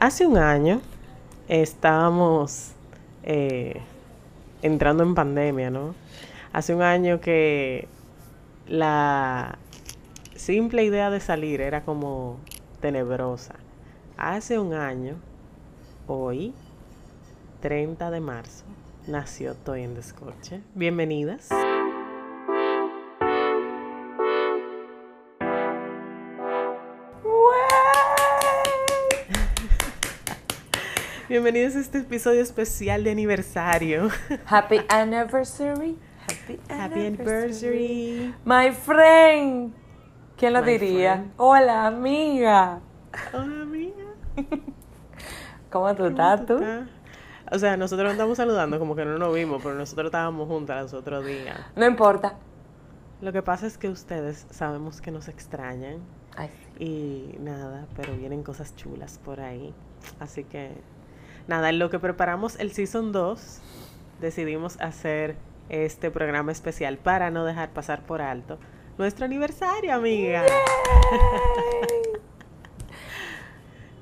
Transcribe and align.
Hace 0.00 0.26
un 0.26 0.38
año 0.38 0.80
estábamos 1.46 2.72
eh, 3.22 3.82
entrando 4.62 5.02
en 5.02 5.14
pandemia, 5.14 5.68
¿no? 5.68 5.94
Hace 6.54 6.74
un 6.74 6.80
año 6.80 7.20
que 7.20 7.86
la 8.66 9.58
simple 10.34 10.84
idea 10.84 11.10
de 11.10 11.20
salir 11.20 11.60
era 11.60 11.82
como 11.82 12.38
tenebrosa. 12.80 13.56
Hace 14.16 14.58
un 14.58 14.72
año, 14.72 15.16
hoy, 16.06 16.54
30 17.60 18.10
de 18.10 18.20
marzo, 18.20 18.64
nació 19.06 19.54
Toy 19.54 19.82
en 19.82 19.94
Descorche. 19.94 20.62
Bienvenidas. 20.74 21.50
Bienvenidos 31.30 31.76
a 31.76 31.78
este 31.78 31.98
episodio 31.98 32.42
especial 32.42 33.04
de 33.04 33.12
aniversario. 33.12 34.08
Happy 34.46 34.80
anniversary. 34.88 35.96
Happy, 36.24 36.58
Happy 36.68 37.06
anniversary. 37.06 38.34
My 38.44 38.72
friend. 38.72 39.72
¿Quién 40.36 40.54
lo 40.54 40.60
My 40.60 40.72
diría? 40.72 41.14
friend. 41.14 41.32
Hola, 41.36 41.86
amiga. 41.86 42.80
Hola, 43.32 43.62
amiga. 43.62 44.06
¿Cómo 45.70 45.94
tú 45.94 45.98
¿Cómo 45.98 46.08
estás 46.08 46.46
tú? 46.46 46.60
O 47.52 47.58
sea, 47.60 47.76
nosotros 47.76 48.06
nos 48.06 48.14
estamos 48.14 48.36
saludando 48.36 48.80
como 48.80 48.96
que 48.96 49.04
no 49.04 49.16
nos 49.16 49.32
vimos, 49.32 49.62
pero 49.62 49.76
nosotros 49.76 50.06
estábamos 50.06 50.48
juntas 50.48 50.82
los 50.82 50.94
otros 50.94 51.24
días. 51.24 51.60
No 51.76 51.86
importa. 51.86 52.38
Lo 53.20 53.30
que 53.30 53.42
pasa 53.42 53.68
es 53.68 53.78
que 53.78 53.88
ustedes 53.88 54.48
sabemos 54.50 55.00
que 55.00 55.12
nos 55.12 55.28
extrañan 55.28 56.00
Ay, 56.34 56.50
y 56.80 57.36
nada, 57.38 57.86
pero 57.94 58.16
vienen 58.16 58.42
cosas 58.42 58.74
chulas 58.74 59.20
por 59.24 59.38
ahí. 59.40 59.72
Así 60.18 60.42
que 60.42 60.72
nada, 61.50 61.68
en 61.68 61.78
lo 61.78 61.90
que 61.90 61.98
preparamos 61.98 62.58
el 62.58 62.72
Season 62.72 63.12
2, 63.12 63.60
decidimos 64.20 64.80
hacer 64.80 65.36
este 65.68 66.10
programa 66.10 66.52
especial 66.52 66.96
para 66.96 67.30
no 67.30 67.44
dejar 67.44 67.70
pasar 67.70 68.02
por 68.06 68.22
alto 68.22 68.58
nuestro 69.00 69.24
aniversario, 69.24 69.94
amiga. 69.94 70.44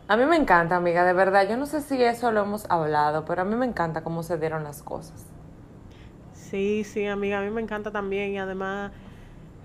A 0.08 0.16
mí 0.16 0.24
me 0.24 0.36
encanta, 0.36 0.76
amiga, 0.76 1.04
de 1.04 1.12
verdad. 1.12 1.46
Yo 1.48 1.56
no 1.56 1.66
sé 1.66 1.82
si 1.82 2.02
eso 2.02 2.32
lo 2.32 2.40
hemos 2.42 2.64
hablado, 2.70 3.26
pero 3.26 3.42
a 3.42 3.44
mí 3.44 3.54
me 3.56 3.66
encanta 3.66 4.02
cómo 4.02 4.22
se 4.22 4.38
dieron 4.38 4.64
las 4.64 4.82
cosas. 4.82 5.26
Sí, 6.32 6.82
sí, 6.82 7.06
amiga, 7.06 7.40
a 7.40 7.42
mí 7.42 7.50
me 7.50 7.60
encanta 7.60 7.90
también 7.92 8.32
y 8.32 8.38
además, 8.38 8.90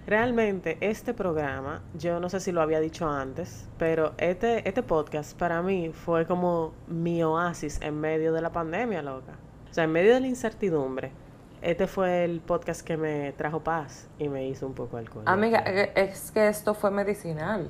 realmente 0.06 0.78
este 0.82 1.14
programa, 1.14 1.82
yo 1.98 2.20
no 2.20 2.30
sé 2.30 2.40
si 2.40 2.52
lo 2.52 2.62
había 2.62 2.80
dicho 2.80 3.10
antes, 3.10 3.70
pero 3.78 4.14
este, 4.18 4.68
este 4.68 4.84
podcast 4.84 5.38
para 5.38 5.62
mí 5.62 5.92
fue 5.94 6.26
como 6.26 6.74
mi 6.88 7.24
oasis 7.24 7.80
en 7.82 8.00
medio 8.00 8.34
de 8.34 8.42
la 8.42 8.52
pandemia, 8.52 9.02
loca. 9.02 9.34
O 9.70 9.74
sea, 9.74 9.86
en 9.86 9.92
medio 9.92 10.14
de 10.14 10.20
la 10.22 10.28
incertidumbre, 10.28 11.12
este 11.62 11.88
fue 11.88 12.26
el 12.26 12.42
podcast 12.42 12.82
que 12.82 12.98
me 12.98 13.32
trajo 13.32 13.62
paz 13.62 14.10
y 14.20 14.28
me 14.28 14.46
hizo 14.48 14.68
un 14.68 14.74
poco 14.74 14.98
alcohol. 14.98 15.24
Amiga, 15.26 15.64
eh, 15.66 15.94
es 15.96 16.32
que 16.32 16.50
esto 16.50 16.74
fue 16.74 16.92
medicinal. 16.92 17.70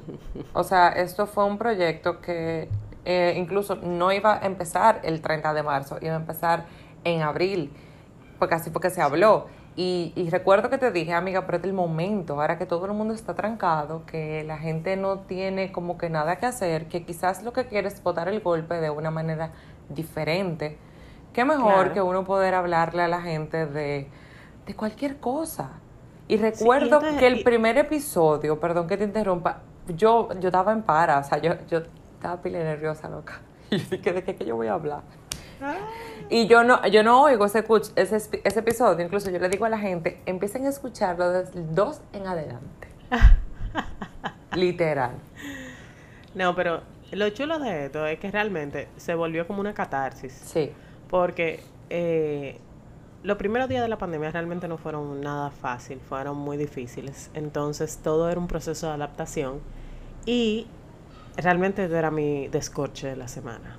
O 0.54 0.64
sea, 0.64 0.90
esto 0.90 1.28
fue 1.28 1.46
un 1.46 1.60
proyecto 1.60 2.20
que 2.20 2.70
eh, 3.06 3.36
incluso 3.38 3.76
no 3.76 4.12
iba 4.12 4.42
a 4.42 4.46
empezar 4.48 5.02
el 5.04 5.22
30 5.22 5.54
de 5.54 5.64
marzo, 5.64 5.98
iba 6.02 6.14
a 6.14 6.18
empezar 6.18 6.66
en 7.04 7.22
abril, 7.22 7.72
porque 8.40 8.56
así 8.56 8.72
fue 8.72 8.82
que 8.82 8.90
se 8.90 9.02
habló. 9.02 9.46
Y, 9.76 10.14
y 10.16 10.30
recuerdo 10.30 10.70
que 10.70 10.78
te 10.78 10.92
dije, 10.92 11.14
amiga, 11.14 11.44
es 11.52 11.64
el 11.64 11.74
momento, 11.74 12.40
ahora 12.40 12.58
que 12.60 12.66
todo 12.68 12.86
el 12.86 12.94
mundo 12.94 13.14
está 13.16 13.34
trancado, 13.34 14.06
que 14.06 14.44
la 14.44 14.58
gente 14.60 14.96
no 14.98 15.20
tiene 15.22 15.72
como 15.72 15.98
que 15.98 16.10
nada 16.12 16.36
que 16.36 16.46
hacer, 16.46 16.88
que 16.88 17.04
quizás 17.06 17.42
lo 17.44 17.54
que 17.54 17.66
quiere 17.66 17.88
es 17.88 18.04
botar 18.04 18.28
el 18.28 18.40
golpe 18.42 18.76
de 18.76 18.92
una 18.92 19.10
manera 19.10 19.52
diferente. 19.90 20.78
Qué 21.34 21.44
mejor 21.46 21.74
Claro. 21.74 21.94
que 21.94 22.02
uno 22.02 22.24
poder 22.24 22.54
hablarle 22.54 23.02
a 23.02 23.08
la 23.08 23.22
gente 23.22 23.66
de, 23.66 24.08
de 24.68 24.76
cualquier 24.76 25.18
cosa. 25.20 25.72
Y 26.28 26.38
recuerdo 26.38 26.98
entonces- 26.98 27.20
que 27.20 27.26
el 27.28 27.40
y- 27.40 27.44
primer 27.44 27.78
episodio, 27.80 28.60
perdón 28.60 28.88
que 28.88 28.98
te 28.98 29.04
interrumpa, 29.06 29.62
yo, 29.88 30.30
yo 30.40 30.50
estaba 30.50 30.72
en 30.72 30.84
para, 30.84 31.18
o 31.18 31.24
sea, 31.24 31.40
yo, 31.40 31.54
yo 31.68 31.80
estaba 32.14 32.42
pila 32.42 32.60
nerviosa, 32.60 33.10
loca. 33.10 33.42
Y 33.72 33.78
yo 33.80 33.86
dije, 33.98 34.14
¿de 34.14 34.24
qué, 34.24 34.36
qué 34.36 34.46
yo 34.46 34.56
voy 34.56 34.68
a 34.68 34.74
hablar? 34.76 35.02
Y 36.30 36.48
yo 36.48 36.64
no, 36.64 36.86
yo 36.88 37.04
no 37.04 37.22
oigo 37.22 37.46
ese, 37.46 37.64
ese, 37.96 38.42
ese 38.44 38.60
episodio, 38.60 39.06
incluso 39.06 39.30
yo 39.30 39.40
le 39.40 39.50
digo 39.50 39.66
a 39.66 39.70
la 39.70 39.78
gente, 39.78 40.22
empiecen 40.26 40.66
a 40.66 40.70
escucharlo 40.70 41.30
desde 41.30 41.60
el 41.60 41.76
2 41.76 42.02
en 42.14 42.28
adelante. 42.28 42.88
Literal. 44.56 45.12
No, 46.36 46.56
pero 46.56 46.82
lo 47.12 47.30
chulo 47.30 47.60
de 47.60 47.86
esto 47.86 48.06
es 48.08 48.20
que 48.20 48.32
realmente 48.32 48.88
se 48.98 49.16
volvió 49.16 49.46
como 49.48 49.62
una 49.62 49.74
catarsis. 49.74 50.34
Sí. 50.34 50.72
Porque 51.10 51.64
eh, 51.90 52.60
los 53.24 53.38
primeros 53.38 53.70
días 53.70 53.82
de 53.82 53.88
la 53.88 53.98
pandemia 53.98 54.32
realmente 54.32 54.68
no 54.68 54.78
fueron 54.78 55.22
nada 55.22 55.52
fácil, 55.52 56.00
fueron 56.00 56.38
muy 56.38 56.58
difíciles. 56.58 57.30
Entonces 57.34 58.00
todo 58.04 58.30
era 58.30 58.40
un 58.40 58.48
proceso 58.48 58.88
de 58.88 58.94
adaptación 58.94 59.60
y 60.26 60.68
realmente 61.38 61.84
era 61.84 62.12
mi 62.12 62.48
descorche 62.48 63.08
de 63.08 63.16
la 63.16 63.28
semana. 63.28 63.78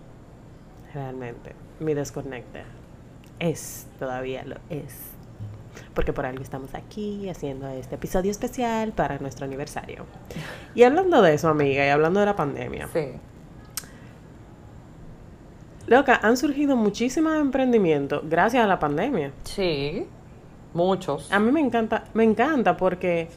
Realmente, 0.94 1.52
mi 1.80 1.92
desconecte. 1.92 2.62
Es, 3.40 3.88
todavía 3.98 4.44
lo 4.44 4.56
es. 4.70 4.94
Porque 5.92 6.12
por 6.12 6.24
algo 6.24 6.42
estamos 6.42 6.72
aquí 6.74 7.28
haciendo 7.28 7.68
este 7.68 7.96
episodio 7.96 8.30
especial 8.30 8.92
para 8.92 9.18
nuestro 9.18 9.44
aniversario. 9.44 10.06
Y 10.74 10.84
hablando 10.84 11.20
de 11.20 11.34
eso, 11.34 11.48
amiga, 11.48 11.84
y 11.84 11.88
hablando 11.88 12.20
de 12.20 12.26
la 12.26 12.36
pandemia. 12.36 12.88
Sí. 12.92 13.08
Loca, 15.88 16.20
han 16.22 16.36
surgido 16.36 16.76
muchísimos 16.76 17.34
emprendimientos 17.36 18.22
gracias 18.28 18.64
a 18.64 18.68
la 18.68 18.78
pandemia. 18.78 19.32
Sí. 19.42 20.06
Muchos. 20.74 21.30
A 21.32 21.40
mí 21.40 21.50
me 21.50 21.60
encanta, 21.60 22.04
me 22.14 22.22
encanta 22.22 22.76
porque, 22.76 23.28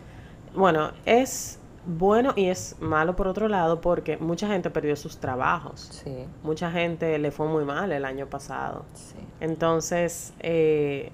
bueno, 0.56 0.92
es 1.06 1.60
bueno 1.88 2.34
y 2.36 2.50
es 2.50 2.76
malo 2.80 3.16
por 3.16 3.28
otro 3.28 3.48
lado 3.48 3.80
porque 3.80 4.18
mucha 4.18 4.48
gente 4.48 4.70
perdió 4.70 4.96
sus 4.96 5.18
trabajos. 5.18 6.02
Sí. 6.04 6.26
Mucha 6.44 6.70
gente 6.70 7.18
le 7.18 7.32
fue 7.32 7.48
muy 7.48 7.64
mal 7.64 7.92
el 7.92 8.06
año 8.06 8.28
pasado. 8.28 8.86
Sí. 8.94 9.16
Entonces, 9.40 10.34
eh, 10.40 11.12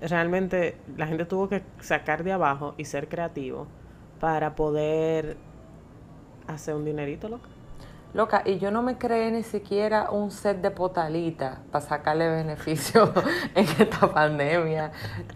realmente 0.00 0.76
la 0.96 1.06
gente 1.06 1.24
tuvo 1.24 1.48
que 1.48 1.62
sacar 1.80 2.24
de 2.24 2.32
abajo 2.32 2.74
y 2.76 2.84
ser 2.84 3.08
creativo 3.08 3.66
para 4.20 4.54
poder 4.56 5.36
hacer 6.48 6.74
un 6.74 6.84
dinerito, 6.84 7.28
loca. 7.28 7.48
Loca, 8.14 8.42
y 8.44 8.58
yo 8.58 8.70
no 8.70 8.82
me 8.82 8.98
creé 8.98 9.30
ni 9.30 9.42
siquiera 9.42 10.10
un 10.10 10.30
set 10.30 10.60
de 10.60 10.70
potalita 10.70 11.60
para 11.70 11.82
sacarle 11.84 12.28
beneficio 12.28 13.10
en 13.54 13.64
esta 13.64 14.12
pandemia. 14.12 14.92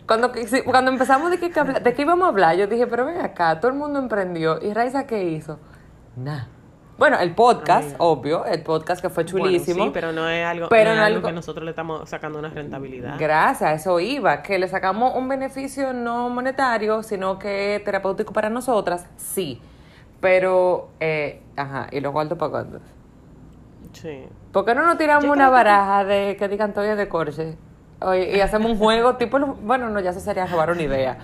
Cuando, 0.06 0.30
cuando 0.66 0.90
empezamos 0.90 1.30
de 1.30 1.38
habla- 1.58 1.80
de 1.80 1.94
qué 1.94 2.02
íbamos 2.02 2.26
a 2.26 2.28
hablar, 2.28 2.54
yo 2.56 2.66
dije, 2.66 2.86
pero 2.86 3.06
ven 3.06 3.20
acá, 3.22 3.58
todo 3.60 3.70
el 3.72 3.78
mundo 3.78 3.98
emprendió. 3.98 4.58
¿Y 4.62 4.74
Raiza 4.74 5.06
qué 5.06 5.24
hizo? 5.24 5.58
Nada. 6.16 6.48
Bueno, 6.98 7.18
el 7.18 7.34
podcast, 7.34 7.82
Amiga. 7.88 7.96
obvio, 7.98 8.44
el 8.46 8.62
podcast 8.62 9.02
que 9.02 9.10
fue 9.10 9.24
Bueno, 9.24 9.38
chulísimo. 9.46 9.84
sí, 9.84 9.90
pero 9.92 10.12
no 10.12 10.28
es 10.28 10.44
algo, 10.46 10.68
Pero 10.70 10.90
no 10.90 10.96
es 10.96 11.02
algo 11.02 11.16
algo- 11.18 11.28
que 11.28 11.32
nosotros 11.34 11.64
le 11.64 11.70
estamos 11.70 12.08
sacando 12.08 12.38
una 12.38 12.48
rentabilidad. 12.50 13.16
Gracias, 13.18 13.82
eso 13.82 14.00
iba, 14.00 14.42
que 14.42 14.58
le 14.58 14.68
sacamos 14.68 15.14
un 15.14 15.28
beneficio 15.28 15.92
no 15.94 16.28
monetario, 16.30 17.02
sino 17.02 17.38
que 17.38 17.80
terapéutico 17.84 18.32
para 18.34 18.48
nosotras, 18.50 19.06
sí. 19.16 19.60
Pero, 20.20 20.90
eh, 21.00 21.42
ajá, 21.56 21.88
y 21.92 22.00
los 22.00 22.12
cuartos 22.12 22.38
para 22.38 22.50
cuántos. 22.50 22.82
Sí. 23.92 24.24
¿Por 24.52 24.64
qué 24.64 24.74
no 24.74 24.84
nos 24.84 24.98
tiramos 24.98 25.24
Yo 25.24 25.30
una 25.32 25.44
creo 25.46 25.48
que- 25.50 25.54
baraja 25.54 26.04
de 26.04 26.36
que 26.38 26.48
digan 26.48 26.72
Toya 26.74 26.96
de 26.96 27.08
Corche? 27.08 27.56
Oye, 28.00 28.36
y 28.36 28.40
hacemos 28.40 28.70
un 28.72 28.78
juego 28.78 29.16
tipo, 29.18 29.38
bueno, 29.38 29.88
no, 29.90 30.00
ya 30.00 30.10
eso 30.10 30.20
sería 30.20 30.46
robar 30.46 30.70
una 30.70 30.82
idea. 30.82 31.18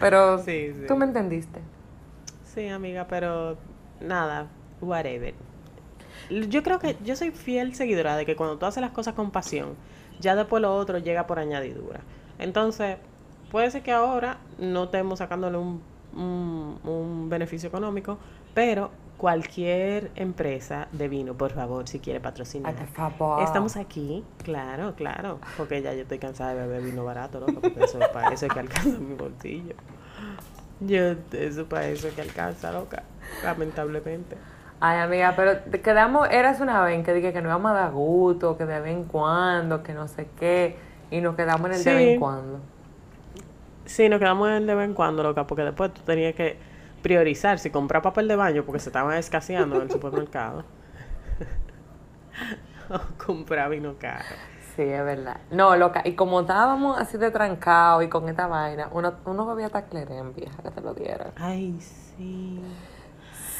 Pero 0.00 0.38
Sí, 0.38 0.72
sí. 0.72 0.84
tú 0.88 0.96
me 0.96 1.04
entendiste. 1.04 1.60
Sí, 2.44 2.68
amiga, 2.68 3.06
pero 3.08 3.56
nada, 4.00 4.46
whatever. 4.80 5.34
Yo 6.30 6.62
creo 6.62 6.78
que 6.78 6.96
yo 7.04 7.16
soy 7.16 7.30
fiel 7.30 7.74
seguidora 7.74 8.16
de 8.16 8.24
que 8.26 8.36
cuando 8.36 8.56
tú 8.58 8.66
haces 8.66 8.80
las 8.80 8.90
cosas 8.92 9.14
con 9.14 9.30
pasión, 9.30 9.74
ya 10.20 10.34
después 10.36 10.60
lo 10.62 10.74
otro 10.74 10.98
llega 10.98 11.26
por 11.26 11.38
añadidura. 11.38 12.00
Entonces, 12.38 12.96
puede 13.50 13.70
ser 13.70 13.82
que 13.82 13.92
ahora 13.92 14.38
no 14.58 14.84
estemos 14.84 15.18
sacándole 15.18 15.58
un, 15.58 15.82
un, 16.14 16.78
un 16.84 17.28
beneficio 17.28 17.68
económico, 17.68 18.18
pero 18.54 18.90
cualquier 19.20 20.10
empresa 20.16 20.88
de 20.92 21.06
vino, 21.06 21.34
por 21.34 21.52
favor, 21.52 21.86
si 21.86 21.98
quiere 21.98 22.20
patrocinar. 22.20 22.74
Por 22.74 22.86
favor. 22.86 23.42
Estamos 23.42 23.76
aquí, 23.76 24.24
claro, 24.42 24.94
claro, 24.94 25.38
porque 25.58 25.82
ya 25.82 25.92
yo 25.92 26.02
estoy 26.02 26.18
cansada 26.18 26.54
de 26.54 26.66
beber 26.66 26.82
vino 26.82 27.04
barato, 27.04 27.38
loco, 27.38 27.60
porque 27.60 27.84
eso 27.84 28.00
es 28.00 28.08
para 28.08 28.32
eso 28.32 28.46
es 28.46 28.52
que 28.52 28.60
alcanza 28.60 28.98
mi 28.98 29.14
bolsillo. 29.14 29.74
Yo, 30.80 31.16
eso 31.32 31.66
para 31.66 31.88
eso 31.88 32.08
es 32.08 32.14
que 32.14 32.22
alcanza, 32.22 32.72
loca, 32.72 33.02
lamentablemente. 33.44 34.38
Ay, 34.80 35.00
amiga, 35.00 35.34
pero 35.36 35.58
te 35.58 35.82
quedamos, 35.82 36.26
eras 36.30 36.58
una 36.60 36.80
vez 36.82 37.04
que 37.04 37.12
dije 37.12 37.34
que 37.34 37.42
no 37.42 37.50
íbamos 37.50 37.72
a 37.72 37.74
dar 37.74 37.92
gusto, 37.92 38.56
que 38.56 38.64
de 38.64 38.80
vez 38.80 38.96
en 38.96 39.04
cuando, 39.04 39.82
que 39.82 39.92
no 39.92 40.08
sé 40.08 40.28
qué, 40.38 40.76
y 41.10 41.20
nos 41.20 41.36
quedamos 41.36 41.66
en 41.66 41.76
el 41.76 41.84
de 41.84 41.94
vez 41.94 42.08
en 42.14 42.20
cuando. 42.20 42.60
Sí, 43.90 44.08
nos 44.08 44.20
quedamos 44.20 44.46
en 44.48 44.54
el 44.54 44.66
de 44.68 44.74
vez 44.76 44.84
en 44.86 44.94
cuando, 44.94 45.20
loca, 45.24 45.48
porque 45.48 45.64
después 45.64 45.92
tú 45.92 46.02
tenías 46.02 46.32
que 46.36 46.56
priorizar 47.02 47.58
si 47.58 47.70
comprar 47.70 48.02
papel 48.02 48.28
de 48.28 48.36
baño 48.36 48.62
porque 48.64 48.78
se 48.78 48.88
estaban 48.90 49.16
escaseando 49.16 49.74
en 49.76 49.82
el 49.82 49.90
supermercado. 49.90 50.62
comprar 53.26 53.68
vino 53.70 53.96
caro. 53.98 54.24
Sí, 54.76 54.82
es 54.82 55.04
verdad. 55.04 55.38
No, 55.50 55.74
loca, 55.76 56.02
y 56.04 56.12
como 56.14 56.42
estábamos 56.42 56.98
así 57.00 57.18
de 57.18 57.32
trancado 57.32 58.00
y 58.02 58.08
con 58.08 58.28
esta 58.28 58.46
vaina, 58.46 58.88
uno, 58.92 59.14
uno 59.24 59.44
bebía 59.44 59.70
taclerén, 59.70 60.34
vieja, 60.34 60.62
que 60.62 60.70
te 60.70 60.80
lo 60.80 60.94
diera. 60.94 61.32
Ay, 61.36 61.76
sí. 61.80 62.60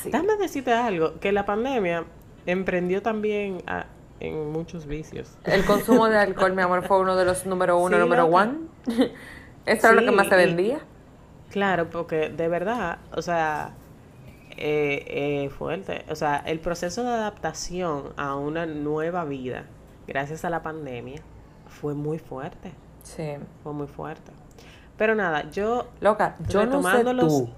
Sí. 0.00 0.10
Déjame 0.12 0.36
decirte 0.36 0.72
algo, 0.72 1.18
que 1.18 1.32
la 1.32 1.44
pandemia 1.44 2.04
emprendió 2.46 3.02
también 3.02 3.62
a- 3.66 3.86
en 4.20 4.52
muchos 4.52 4.86
vicios. 4.86 5.36
El 5.44 5.64
consumo 5.64 6.06
de 6.06 6.18
alcohol, 6.18 6.52
mi 6.54 6.62
amor, 6.62 6.86
fue 6.86 7.00
uno 7.00 7.16
de 7.16 7.24
los 7.24 7.46
número 7.46 7.78
uno, 7.78 7.96
Sí, 7.96 8.00
número 8.02 8.28
loca. 8.28 8.42
one. 8.44 8.58
Eso 9.66 9.86
era 9.88 9.94
lo 9.94 10.00
Sí, 10.00 10.06
que 10.06 10.12
más 10.12 10.28
se 10.28 10.34
y- 10.42 10.46
vendía. 10.46 10.80
Claro, 11.50 11.90
porque 11.90 12.28
de 12.28 12.48
verdad, 12.48 12.98
o 13.14 13.22
sea, 13.22 13.72
eh, 14.56 15.04
eh, 15.46 15.50
fuerte. 15.50 16.04
O 16.08 16.14
sea, 16.14 16.36
el 16.46 16.60
proceso 16.60 17.02
de 17.02 17.10
adaptación 17.10 18.12
a 18.16 18.36
una 18.36 18.66
nueva 18.66 19.24
vida, 19.24 19.64
gracias 20.06 20.44
a 20.44 20.50
la 20.50 20.62
pandemia, 20.62 21.20
fue 21.66 21.94
muy 21.94 22.18
fuerte. 22.18 22.72
Sí. 23.02 23.36
Fue 23.62 23.72
muy 23.72 23.86
fuerte. 23.86 24.30
Pero 24.96 25.14
nada, 25.14 25.50
yo 25.50 25.88
Loca, 26.00 26.36
yo 26.48 26.66
no 26.66 26.82
sé 26.82 27.02
los- 27.04 27.26
tú, 27.44 27.50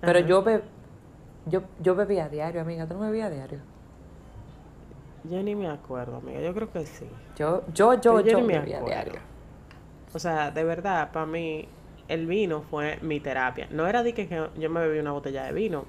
pero 0.00 0.20
Ajá. 0.20 0.28
yo, 0.28 0.42
be 0.44 0.62
yo, 1.46 1.62
yo 1.80 1.94
bebía 1.96 2.26
a 2.26 2.28
diario, 2.28 2.60
amiga. 2.60 2.86
¿Tú 2.86 2.94
no 2.94 3.00
bebías 3.00 3.26
a 3.26 3.30
diario? 3.34 3.58
yo 5.24 5.42
ni 5.42 5.54
me 5.54 5.68
acuerdo, 5.68 6.16
amiga. 6.16 6.40
Yo 6.40 6.54
creo 6.54 6.70
que 6.72 6.86
sí. 6.86 7.06
Yo, 7.36 7.62
yo, 7.74 7.94
yo, 8.00 8.20
yo, 8.20 8.38
ni 8.40 8.46
me 8.46 8.58
bebía 8.60 8.78
a 8.78 8.82
diario. 8.82 9.20
O 10.14 10.18
sea, 10.18 10.50
de 10.50 10.64
verdad, 10.64 11.10
para 11.12 11.26
mí, 11.26 11.68
el 12.08 12.26
vino 12.26 12.62
fue 12.62 12.98
mi 13.02 13.20
terapia. 13.20 13.66
No 13.70 13.86
era 13.86 14.02
de 14.02 14.14
que, 14.14 14.28
yo 14.56 14.70
me 14.70 14.80
bebí 14.80 14.98
una 14.98 15.12
botella 15.12 15.44
de 15.44 15.52
vino, 15.52 15.84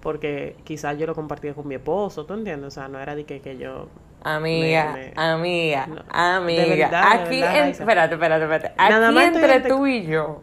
porque 0.00 0.56
quizás 0.64 0.98
yo 0.98 1.06
lo 1.06 1.14
compartía 1.14 1.54
con 1.54 1.66
mi 1.68 1.76
esposo, 1.76 2.26
¿tú 2.26 2.34
entiendes? 2.34 2.68
O 2.68 2.70
sea, 2.70 2.88
no 2.88 2.98
era 2.98 3.14
de 3.14 3.24
que, 3.24 3.40
que 3.40 3.56
yo... 3.56 3.88
Amiga, 4.24 4.92
Me- 4.92 5.12
me- 5.16 5.20
amiga, 5.20 5.86
No, 5.88 5.94
de 5.96 6.02
amiga. 6.10 6.88
de 6.90 6.96
Aquí, 6.96 7.40
verdad, 7.40 7.56
en- 7.56 7.62
Raiza. 7.64 7.82
espérate, 7.82 8.14
espérate, 8.14 8.44
espérate. 8.44 8.72
Nada 8.76 9.06
Aquí 9.08 9.14
más 9.16 9.24
estoy 9.26 9.42
entre 9.42 9.68
tú 9.68 9.86
y 9.88 10.06
yo, 10.06 10.42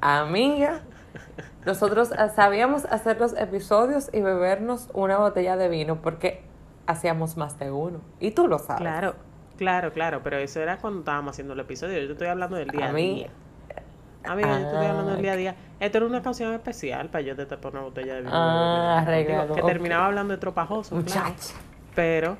amiga, 0.00 0.80
nosotros 1.64 2.10
ah, 2.18 2.28
sabíamos 2.28 2.84
hacer 2.86 3.18
los 3.20 3.34
episodios 3.36 4.10
y 4.12 4.20
bebernos 4.20 4.88
una 4.94 5.18
botella 5.18 5.56
de 5.56 5.68
vino 5.68 6.02
porque 6.02 6.42
hacíamos 6.86 7.36
más 7.36 7.58
de 7.58 7.70
uno. 7.70 8.00
Y 8.20 8.32
tú 8.32 8.48
lo 8.48 8.58
sabes. 8.58 8.80
Claro, 8.80 9.14
claro, 9.56 9.92
claro, 9.92 10.20
pero 10.22 10.38
eso 10.38 10.60
era 10.60 10.78
cuando 10.78 11.00
estábamos 11.00 11.32
haciendo 11.32 11.54
el 11.54 11.60
episodio. 11.60 11.98
Yo 12.00 12.06
te 12.06 12.12
estoy 12.12 12.28
hablando 12.28 12.56
del 12.56 12.68
día 12.68 12.86
a, 12.86 12.90
A 12.90 12.92
mí- 12.92 13.14
día. 13.14 13.30
Amiga, 14.24 14.48
yo 14.48 14.56
te 14.56 14.62
estoy 14.64 14.86
hablando 14.86 15.10
del 15.12 15.18
Ah, 15.18 15.22
día 15.22 15.32
a 15.32 15.36
día. 15.36 15.56
Esto 15.78 15.98
era 15.98 16.06
una 16.06 16.20
canción 16.22 16.52
especial 16.52 17.08
para 17.10 17.22
yo 17.22 17.36
te 17.36 17.46
tapar 17.46 17.72
una 17.72 17.82
botella 17.82 18.14
de 18.14 18.20
vino. 18.22 18.32
Ah, 18.34 18.98
arreglado, 18.98 19.54
Que 19.54 19.62
terminaba 19.62 20.06
hablando 20.06 20.34
de 20.34 20.38
tropajoso. 20.38 20.90
claro. 21.02 21.28
Muchacha. 21.30 21.54
Pero 21.94 22.36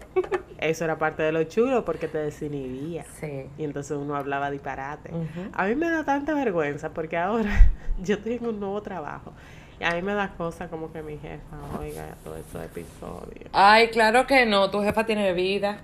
eso 0.58 0.84
era 0.84 0.98
parte 0.98 1.22
de 1.22 1.32
lo 1.32 1.42
chulo 1.44 1.84
porque 1.84 2.08
te 2.08 2.18
desinhibía. 2.18 3.04
Sí. 3.20 3.46
Y 3.56 3.64
entonces 3.64 3.96
uno 3.96 4.16
hablaba 4.16 4.50
disparate. 4.50 5.10
A 5.54 5.64
mí 5.66 5.74
me 5.76 5.88
da 5.90 6.04
tanta 6.04 6.34
vergüenza 6.34 6.90
porque 6.90 7.16
ahora 7.16 7.70
yo 8.02 8.16
en 8.24 8.46
un 8.46 8.58
nuevo 8.60 8.82
trabajo. 8.82 9.32
Y 9.78 9.84
a 9.84 9.90
mí 9.92 10.02
me 10.02 10.12
da 10.14 10.30
cosa 10.36 10.68
como 10.68 10.90
que 10.92 11.02
mi 11.02 11.18
jefa 11.18 11.56
oiga 11.78 12.04
todos 12.24 12.38
esos 12.40 12.64
episodios. 12.64 13.48
Ay, 13.52 13.88
claro 13.90 14.26
que 14.26 14.44
no, 14.44 14.70
tu 14.70 14.82
jefa 14.82 15.04
tiene 15.06 15.32
vida. 15.34 15.78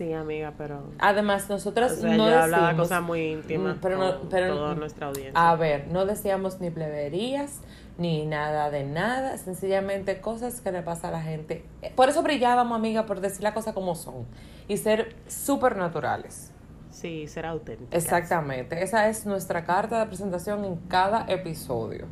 Sí, 0.00 0.14
amiga, 0.14 0.54
pero... 0.56 0.82
Además, 0.98 1.44
O 1.50 1.52
nosotros 1.52 1.92
sea, 1.92 2.16
no 2.16 2.30
yo 2.30 2.38
hablaba 2.38 2.74
cosas 2.74 3.02
muy 3.02 3.32
íntimas 3.32 3.76
pero 3.82 3.98
no- 3.98 4.18
con 4.20 4.28
pero- 4.30 4.56
toda 4.56 4.74
nuestra 4.74 5.08
audiencia. 5.08 5.32
A 5.50 5.54
ver, 5.56 5.88
no 5.88 6.06
decíamos 6.06 6.58
ni 6.58 6.70
pleberías, 6.70 7.60
ni 7.98 8.24
nada 8.24 8.70
de 8.70 8.84
nada, 8.84 9.36
sencillamente 9.36 10.22
cosas 10.22 10.62
que 10.62 10.72
le 10.72 10.80
pasa 10.80 11.08
a 11.08 11.10
la 11.10 11.20
gente. 11.20 11.66
Por 11.96 12.08
eso 12.08 12.22
brillábamos, 12.22 12.74
amiga, 12.78 13.04
por 13.04 13.20
decir 13.20 13.42
las 13.42 13.52
cosas 13.52 13.74
como 13.74 13.94
son 13.94 14.24
y 14.68 14.78
ser 14.78 15.16
súper 15.28 15.76
naturales. 15.76 16.50
Sí, 16.90 17.26
ser 17.28 17.44
auténtica. 17.44 17.94
Exactamente, 17.94 18.82
esa 18.82 19.06
es 19.10 19.26
nuestra 19.26 19.66
carta 19.66 20.00
de 20.00 20.06
presentación 20.06 20.64
en 20.64 20.76
cada 20.88 21.26
episodio. 21.28 22.06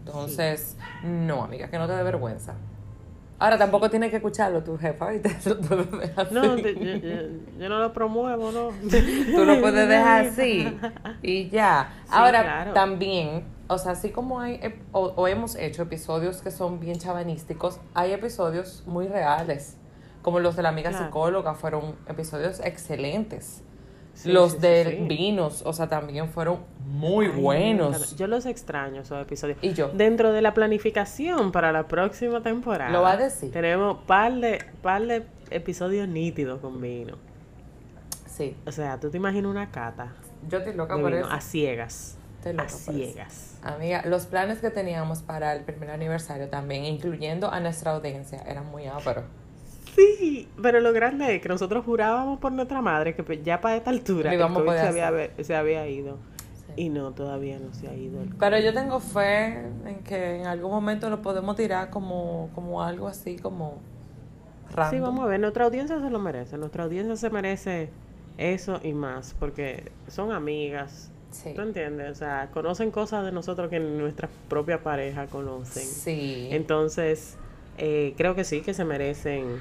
Entonces, 0.00 0.76
no, 1.02 1.44
amiga, 1.44 1.68
que 1.70 1.78
no 1.78 1.86
te 1.86 1.94
dé 1.94 2.02
vergüenza. 2.02 2.52
Ahora 3.42 3.58
tampoco 3.58 3.90
tienes 3.90 4.10
que 4.10 4.16
escucharlo 4.16 4.62
tu 4.62 4.78
jefa, 4.78 5.08
¿viste? 5.10 5.30
No, 6.30 6.54
te- 6.56 6.74
yo, 6.74 6.96
yo- 6.96 7.28
yo 7.58 7.68
no 7.68 7.78
lo 7.80 7.92
promuevo, 7.92 8.52
no. 8.52 8.68
Tú 9.36 9.44
lo 9.44 9.60
puedes 9.60 9.88
dejar 9.88 10.26
así 10.26 10.78
y 11.22 11.48
ya. 11.48 11.92
Sí, 12.04 12.10
Ahora, 12.12 12.42
claro. 12.42 12.72
también, 12.72 13.44
o 13.66 13.78
sea, 13.78 13.92
así 13.92 14.10
como 14.10 14.40
hay, 14.40 14.60
o, 14.92 15.06
o 15.16 15.26
hemos 15.28 15.56
hecho 15.56 15.82
episodios 15.82 16.40
que 16.40 16.50
son 16.52 16.78
bien 16.78 16.98
chavanísticos, 16.98 17.80
hay 17.94 18.12
episodios 18.12 18.84
muy 18.86 19.08
reales, 19.08 19.76
como 20.22 20.38
los 20.38 20.54
de 20.54 20.62
la 20.62 20.68
amiga 20.68 20.90
Claro. 20.90 21.06
psicóloga, 21.06 21.54
fueron 21.54 21.96
episodios 22.08 22.60
excelentes. 22.64 23.64
Sí, 24.14 24.30
los 24.30 24.52
sí, 24.52 24.58
de 24.58 24.84
sí. 24.84 25.06
vinos, 25.08 25.62
o 25.64 25.72
sea, 25.72 25.88
también 25.88 26.28
fueron 26.28 26.58
muy 26.86 27.26
Ay, 27.26 27.32
buenos. 27.32 28.16
Yo 28.16 28.26
los 28.26 28.46
extraño, 28.46 29.00
esos 29.00 29.20
episodios. 29.22 29.58
Y 29.62 29.72
yo. 29.72 29.88
Dentro 29.88 30.32
de 30.32 30.42
la 30.42 30.54
planificación 30.54 31.50
para 31.50 31.72
la 31.72 31.88
próxima 31.88 32.42
temporada. 32.42 32.90
Lo 32.90 33.02
va 33.02 33.12
a 33.12 33.16
decir. 33.16 33.50
Tenemos 33.50 33.98
par 34.04 34.34
de, 34.34 34.62
par 34.82 35.02
de 35.06 35.24
episodios 35.50 36.06
nítidos 36.08 36.60
con 36.60 36.80
vino. 36.80 37.16
Sí, 38.26 38.56
O 38.66 38.72
sea, 38.72 38.98
tú 38.98 39.10
te 39.10 39.16
imaginas 39.18 39.50
una 39.50 39.70
cata 39.70 40.12
yo 40.48 40.58
estoy 40.58 40.74
loca 40.74 40.94
por 40.96 41.12
vino 41.12 41.26
eso. 41.26 41.30
a 41.30 41.40
ciegas. 41.40 42.16
Estoy 42.38 42.52
loca 42.54 42.64
A 42.64 42.66
por 42.66 42.74
eso. 42.78 42.92
ciegas. 42.92 43.58
Amiga, 43.62 44.02
los 44.06 44.26
planes 44.26 44.58
que 44.58 44.70
teníamos 44.70 45.20
para 45.22 45.52
el 45.54 45.62
primer 45.62 45.90
aniversario 45.90 46.48
también, 46.48 46.84
incluyendo 46.84 47.50
a 47.52 47.60
nuestra 47.60 47.92
audiencia, 47.92 48.42
eran 48.46 48.66
muy 48.66 48.86
áperos. 48.86 49.24
Sí, 49.94 50.48
pero 50.60 50.80
lo 50.80 50.92
grande 50.92 51.36
es 51.36 51.42
que 51.42 51.48
nosotros 51.48 51.84
jurábamos 51.84 52.38
por 52.38 52.52
nuestra 52.52 52.80
madre 52.80 53.14
que 53.14 53.22
pues, 53.22 53.42
ya 53.42 53.60
para 53.60 53.76
esta 53.76 53.90
altura 53.90 54.32
el 54.32 54.40
COVID 54.40 54.70
se 54.72 55.02
había, 55.02 55.30
se 55.42 55.54
había 55.54 55.86
ido. 55.86 56.18
Sí. 56.54 56.84
Y 56.84 56.88
no, 56.88 57.12
todavía 57.12 57.58
no 57.58 57.74
se 57.74 57.88
ha 57.88 57.94
ido. 57.94 58.22
el 58.22 58.30
Pero 58.30 58.58
yo 58.58 58.72
tengo 58.72 59.00
fe 59.00 59.66
en 59.84 60.02
que 60.04 60.40
en 60.40 60.46
algún 60.46 60.70
momento 60.70 61.10
lo 61.10 61.20
podemos 61.20 61.56
tirar 61.56 61.90
como, 61.90 62.48
como 62.54 62.82
algo 62.82 63.08
así, 63.08 63.36
como 63.36 63.80
random. 64.74 64.90
Sí, 64.90 65.00
vamos 65.00 65.24
a 65.24 65.28
ver, 65.28 65.40
nuestra 65.40 65.64
audiencia 65.64 66.00
se 66.00 66.08
lo 66.08 66.18
merece. 66.18 66.56
Nuestra 66.56 66.84
audiencia 66.84 67.16
se 67.16 67.28
merece 67.30 67.90
eso 68.38 68.80
y 68.82 68.94
más, 68.94 69.34
porque 69.38 69.92
son 70.08 70.32
amigas. 70.32 71.10
Sí. 71.30 71.52
¿Tú 71.54 71.62
entiendes? 71.62 72.10
O 72.10 72.14
sea, 72.14 72.50
conocen 72.52 72.90
cosas 72.90 73.24
de 73.24 73.32
nosotros 73.32 73.68
que 73.68 73.80
nuestra 73.80 74.28
propia 74.48 74.82
pareja 74.82 75.26
conocen. 75.26 75.84
Sí. 75.84 76.48
Entonces, 76.50 77.36
eh, 77.78 78.14
creo 78.16 78.34
que 78.34 78.44
sí, 78.44 78.60
que 78.60 78.74
se 78.74 78.84
merecen 78.84 79.58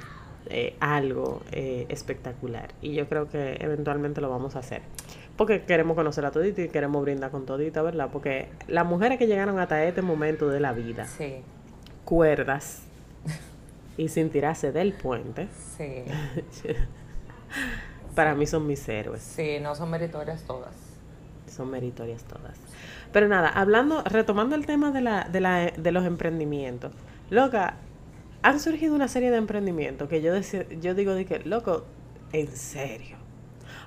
eh, 0.50 0.76
algo 0.80 1.42
eh, 1.52 1.86
espectacular. 1.90 2.74
Y 2.82 2.94
yo 2.94 3.08
creo 3.08 3.30
que 3.30 3.58
eventualmente 3.60 4.22
lo 4.22 4.30
vamos 4.30 4.56
a 4.56 4.60
hacer. 4.60 4.82
Porque 5.38 5.64
queremos 5.64 5.96
conocer 5.96 6.26
a 6.26 6.32
todita 6.32 6.62
y 6.62 6.70
queremos 6.70 7.02
brindar 7.02 7.32
con 7.32 7.46
todita, 7.46 7.82
¿verdad? 7.82 8.10
Porque 8.12 8.50
las 8.68 8.86
mujeres 8.86 9.18
que 9.18 9.28
llegaron 9.28 9.60
hasta 9.60 9.84
este 9.86 10.02
momento 10.02 10.50
de 10.50 10.60
la 10.60 10.74
vida, 10.74 11.06
Sí, 11.06 11.38
cuerdas 12.06 12.84
y 13.98 14.10
sin 14.10 14.30
tirarse 14.30 14.72
del 14.72 14.94
puente, 14.94 15.48
sí. 15.78 16.04
para 18.16 18.36
mí 18.36 18.46
son 18.46 18.68
mis 18.68 18.88
héroes. 18.88 19.22
Sí, 19.22 19.58
no 19.62 19.76
son 19.76 19.90
meritorias 19.90 20.44
todas. 20.44 20.76
Son 21.48 21.70
meritorias 21.70 22.24
todas. 22.24 22.58
Pero 23.12 23.28
nada, 23.28 23.50
hablando, 23.50 24.04
retomando 24.04 24.56
el 24.56 24.66
tema 24.66 24.92
de, 24.92 25.02
la, 25.02 25.26
de, 25.26 25.42
la, 25.42 25.72
de 25.72 25.92
los 25.92 26.06
emprendimientos. 26.06 26.94
Loca, 27.30 27.76
han 28.44 28.60
surgido 28.60 28.96
una 28.96 29.08
serie 29.08 29.32
de 29.32 29.38
emprendimientos 29.38 30.10
que 30.10 30.22
yo, 30.22 30.34
yo 30.82 30.94
digo, 30.96 31.14
de 31.14 31.26
que, 31.26 31.40
loco, 31.40 31.86
en 32.34 32.48
serio. 32.48 33.18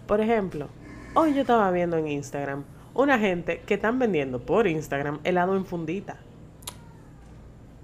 Por 0.06 0.20
ejemplo, 0.20 0.68
hoy 1.14 1.34
yo 1.34 1.40
estaba 1.42 1.70
viendo 1.70 1.96
en 1.96 2.08
Instagram 2.08 2.64
una 2.94 3.18
gente 3.18 3.60
que 3.66 3.74
están 3.74 3.98
vendiendo 3.98 4.40
por 4.40 4.66
Instagram 4.66 5.20
helado 5.24 5.56
en 5.56 5.64
fundita. 5.66 6.16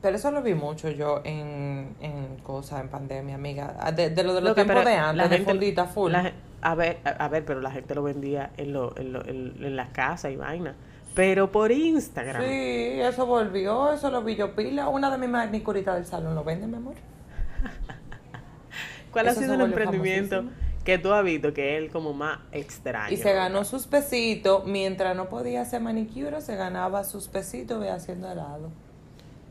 Pero 0.03 0.17
eso 0.17 0.31
lo 0.31 0.41
vi 0.43 0.55
mucho 0.55 0.89
yo 0.91 1.21
en, 1.25 1.95
en 2.01 2.37
cosas, 2.43 2.81
en 2.81 2.89
pandemia, 2.89 3.35
amiga. 3.35 3.77
Ah, 3.79 3.93
De, 3.93 4.09
de 4.11 4.25
lo 4.25 4.33
de 4.35 4.41
los 4.41 4.55
tiempos 4.55 4.77
de 4.79 4.85
la 4.85 5.09
antes, 5.11 5.29
de 5.31 5.37
gente- 5.37 5.51
fundita 5.53 5.87
full. 5.87 6.11
la 6.13 6.33
a 6.63 6.75
ver, 6.75 6.99
a, 7.05 7.09
a 7.25 7.29
ver, 7.29 7.45
pero 7.45 7.61
la 7.61 7.71
gente 7.71 7.95
lo 7.95 8.03
vendía 8.03 8.51
en, 8.57 8.73
lo, 8.73 8.97
en, 8.99 9.13
lo, 9.13 9.25
en, 9.27 9.55
en 9.63 9.77
las 9.77 9.91
casas 9.91 10.31
y 10.33 10.37
vaina. 10.37 10.75
Pero 11.15 11.51
por 11.51 11.73
Instagram. 11.73 12.43
Sí, 12.43 13.01
eso 13.01 13.27
volvió, 13.27 13.93
eso 13.93 14.11
lo 14.11 14.23
vi 14.23 14.37
yo 14.37 14.55
pila. 14.55 14.89
Una 14.89 15.11
de 15.11 15.19
mis 15.19 15.29
manicuritas 15.29 15.97
del 15.97 16.07
salón 16.07 16.35
lo 16.35 16.45
vende, 16.45 16.67
mi 16.67 16.77
amor. 16.77 16.95
¿Cuál 19.13 19.29
ha 19.29 19.35
sido 19.35 19.55
el 19.55 19.61
emprendimiento 19.63 20.37
famosísimo. 20.37 20.85
que 20.85 20.99
tú 20.99 21.13
has 21.13 21.25
visto 21.25 21.53
que 21.53 21.77
el 21.77 21.91
como 21.91 22.13
más 22.13 22.39
extraño? 22.53 23.13
Y 23.13 23.17
se 23.17 23.33
ganó 23.33 23.65
sus 23.65 23.87
pesitos. 23.87 24.67
Mientras 24.67 25.17
no 25.17 25.29
podía 25.29 25.63
hacer 25.63 25.81
manicure, 25.81 26.41
se 26.41 26.55
ganaba 26.55 27.03
sus 27.05 27.29
pesitos 27.29 27.85
haciendo 27.89 28.31
helado. 28.31 28.71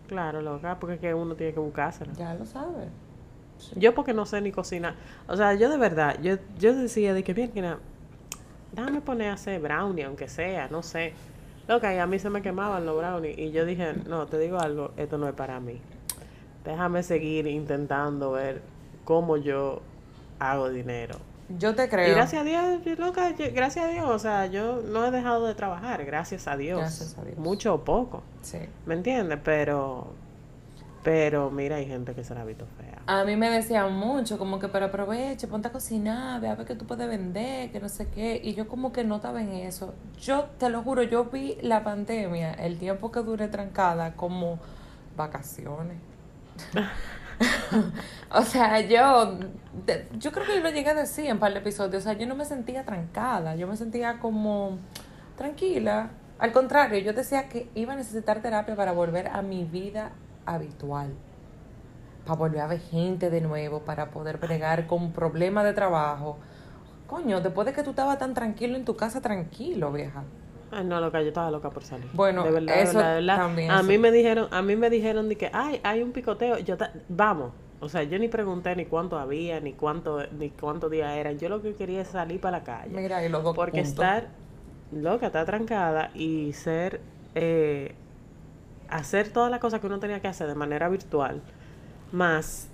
Claro, 0.07 0.41
loca, 0.41 0.77
porque 0.79 0.95
es 0.95 1.01
que 1.01 1.13
uno 1.13 1.35
tiene 1.35 1.53
que 1.53 1.59
buscárselo. 1.59 2.13
Ya 2.13 2.33
lo 2.33 2.45
sabes. 2.45 2.87
Yo 3.75 3.93
porque 3.93 4.13
no 4.13 4.25
sé 4.25 4.41
ni 4.41 4.51
cocinar. 4.51 4.95
O 5.27 5.35
sea, 5.35 5.53
yo 5.53 5.69
de 5.69 5.77
verdad, 5.77 6.17
yo, 6.21 6.37
yo 6.57 6.73
decía 6.73 7.13
de 7.13 7.23
que, 7.23 7.33
mira, 7.33 7.77
déjame 8.71 9.01
poner 9.01 9.29
a 9.29 9.33
hacer 9.33 9.59
brownie, 9.59 10.03
aunque 10.03 10.27
sea, 10.27 10.67
no 10.69 10.81
sé. 10.81 11.13
Loca, 11.69 11.93
y 11.93 11.99
a 11.99 12.07
mí 12.07 12.17
se 12.19 12.29
me 12.31 12.41
quemaban 12.41 12.85
los 12.85 12.97
brownies. 12.97 13.37
Y 13.37 13.51
yo 13.51 13.63
dije, 13.63 13.93
no, 14.07 14.25
te 14.25 14.37
digo 14.39 14.59
algo, 14.59 14.91
esto 14.97 15.17
no 15.19 15.27
es 15.29 15.35
para 15.35 15.59
mí. 15.59 15.79
Déjame 16.65 17.03
seguir 17.03 17.45
intentando 17.47 18.31
ver 18.31 18.61
cómo 19.05 19.37
yo 19.37 19.81
hago 20.39 20.69
dinero. 20.69 21.15
Yo 21.57 21.75
te 21.75 21.87
creo. 21.87 22.07
Y 22.07 22.11
gracias 22.15 22.41
a 22.41 22.45
Dios, 22.45 22.99
loca, 22.99 23.35
yo- 23.35 23.45
gracias 23.53 23.85
a 23.85 23.87
Dios, 23.89 24.05
o 24.09 24.17
sea, 24.19 24.47
yo 24.47 24.81
no 24.83 25.05
he 25.05 25.11
dejado 25.11 25.45
de 25.45 25.53
trabajar, 25.55 26.03
gracias 26.05 26.47
a 26.47 26.57
Dios. 26.57 26.79
Gracias 26.79 27.15
a 27.17 27.23
Dios. 27.23 27.37
Mucho 27.37 27.75
o 27.75 27.83
poco, 27.83 28.23
Sí. 28.41 28.57
¿me 28.87 28.95
entiendes? 28.95 29.39
Pero, 29.43 30.07
pero 31.03 31.49
mira, 31.49 31.77
hay 31.77 31.85
gente 31.85 32.13
que 32.13 32.23
se 32.23 32.35
la 32.35 32.41
ha 32.41 32.45
visto 32.45 32.65
fea. 32.77 33.01
A 33.07 33.23
mí 33.23 33.35
me 33.35 33.49
decían 33.49 33.93
mucho, 33.93 34.37
como 34.37 34.59
que, 34.59 34.67
pero 34.67 34.87
aproveche, 34.87 35.47
ponte 35.47 35.67
a 35.69 35.71
cocinar, 35.71 36.41
ve 36.41 36.49
a 36.49 36.55
ver 36.55 36.65
qué 36.65 36.75
tú 36.75 36.85
puedes 36.85 37.07
vender, 37.07 37.71
que 37.71 37.79
no 37.79 37.89
sé 37.89 38.09
qué. 38.09 38.39
Y 38.43 38.53
yo 38.53 38.67
como 38.67 38.91
que 38.91 39.03
no 39.03 39.17
estaba 39.17 39.41
en 39.41 39.53
eso. 39.53 39.93
Yo, 40.19 40.45
te 40.57 40.69
lo 40.69 40.83
juro, 40.83 41.03
yo 41.03 41.25
vi 41.25 41.57
la 41.61 41.83
pandemia, 41.83 42.53
el 42.53 42.77
tiempo 42.77 43.11
que 43.11 43.21
duré 43.21 43.47
trancada, 43.47 44.13
como 44.15 44.59
vacaciones. 45.15 45.97
o 48.31 48.41
sea, 48.43 48.81
yo, 48.81 49.37
yo 50.17 50.31
creo 50.31 50.45
que 50.45 50.59
lo 50.59 50.69
llegué 50.69 50.89
a 50.89 50.93
decir 50.93 51.25
en 51.25 51.39
par 51.39 51.53
de 51.53 51.59
episodios. 51.59 52.03
O 52.03 52.03
sea, 52.03 52.13
yo 52.13 52.27
no 52.27 52.35
me 52.35 52.45
sentía 52.45 52.85
trancada, 52.85 53.55
yo 53.55 53.67
me 53.67 53.77
sentía 53.77 54.19
como 54.19 54.77
tranquila. 55.37 56.11
Al 56.37 56.51
contrario, 56.51 56.99
yo 56.99 57.13
decía 57.13 57.49
que 57.49 57.69
iba 57.75 57.93
a 57.93 57.95
necesitar 57.95 58.41
terapia 58.41 58.75
para 58.75 58.91
volver 58.91 59.27
a 59.27 59.41
mi 59.41 59.65
vida 59.65 60.11
habitual 60.55 61.13
para 62.25 62.37
volver 62.37 62.61
a 62.61 62.67
ver 62.67 62.79
gente 62.79 63.29
de 63.29 63.41
nuevo, 63.41 63.79
para 63.81 64.11
poder 64.11 64.37
bregar 64.37 64.87
con 64.87 65.11
problemas 65.13 65.63
de 65.65 65.73
trabajo. 65.73 66.37
Coño, 67.07 67.41
después 67.41 67.65
de 67.65 67.73
que 67.73 67.83
tú 67.83 67.91
estabas 67.91 68.19
tan 68.19 68.33
tranquilo 68.33 68.75
en 68.75 68.85
tu 68.85 68.95
casa, 68.95 69.21
tranquilo, 69.21 69.91
vieja. 69.91 70.23
Ay, 70.71 70.85
no, 70.85 70.99
loca, 71.01 71.21
yo 71.21 71.29
estaba 71.29 71.49
loca 71.49 71.71
por 71.71 71.83
salir. 71.83 72.07
Bueno, 72.13 72.43
de 72.43 72.51
verdad, 72.51 72.75
de 72.75 72.81
eso 72.81 72.97
verdad, 72.97 73.09
de 73.15 73.21
verdad. 73.21 73.35
también, 73.37 73.71
A 73.71 73.79
eso. 73.79 73.83
mí 73.83 73.97
me 73.97 74.11
dijeron, 74.11 74.47
a 74.51 74.61
mí 74.61 74.75
me 74.75 74.89
dijeron 74.89 75.27
de 75.29 75.37
que, 75.37 75.49
ay, 75.53 75.79
hay 75.83 76.03
un 76.03 76.11
picoteo. 76.11 76.59
Yo, 76.59 76.77
ta- 76.77 76.93
vamos. 77.07 77.53
O 77.79 77.89
sea, 77.89 78.03
yo 78.03 78.19
ni 78.19 78.27
pregunté 78.27 78.75
ni 78.75 78.85
cuánto 78.85 79.17
había, 79.17 79.59
ni 79.61 79.73
cuánto, 79.73 80.27
ni 80.31 80.49
cuántos 80.51 80.91
días 80.91 81.15
eran. 81.17 81.39
Yo 81.39 81.49
lo 81.49 81.61
que 81.61 81.73
quería 81.75 82.01
es 82.01 82.09
salir 82.09 82.39
para 82.39 82.59
la 82.59 82.63
calle. 82.63 82.91
Mira, 82.91 83.25
y 83.25 83.29
los 83.29 83.43
dos 83.43 83.55
Porque 83.55 83.79
puntos. 83.79 83.93
estar 83.93 84.27
loca, 84.91 85.27
estar 85.27 85.45
trancada 85.45 86.11
y 86.13 86.53
ser, 86.53 87.01
eh, 87.35 87.95
hacer 88.89 89.29
todas 89.29 89.49
las 89.51 89.59
cosas 89.59 89.79
que 89.79 89.87
uno 89.87 89.99
tenía 89.99 90.19
que 90.21 90.27
hacer 90.27 90.47
de 90.47 90.55
manera 90.55 90.89
virtual, 90.89 91.41
más 92.11 92.67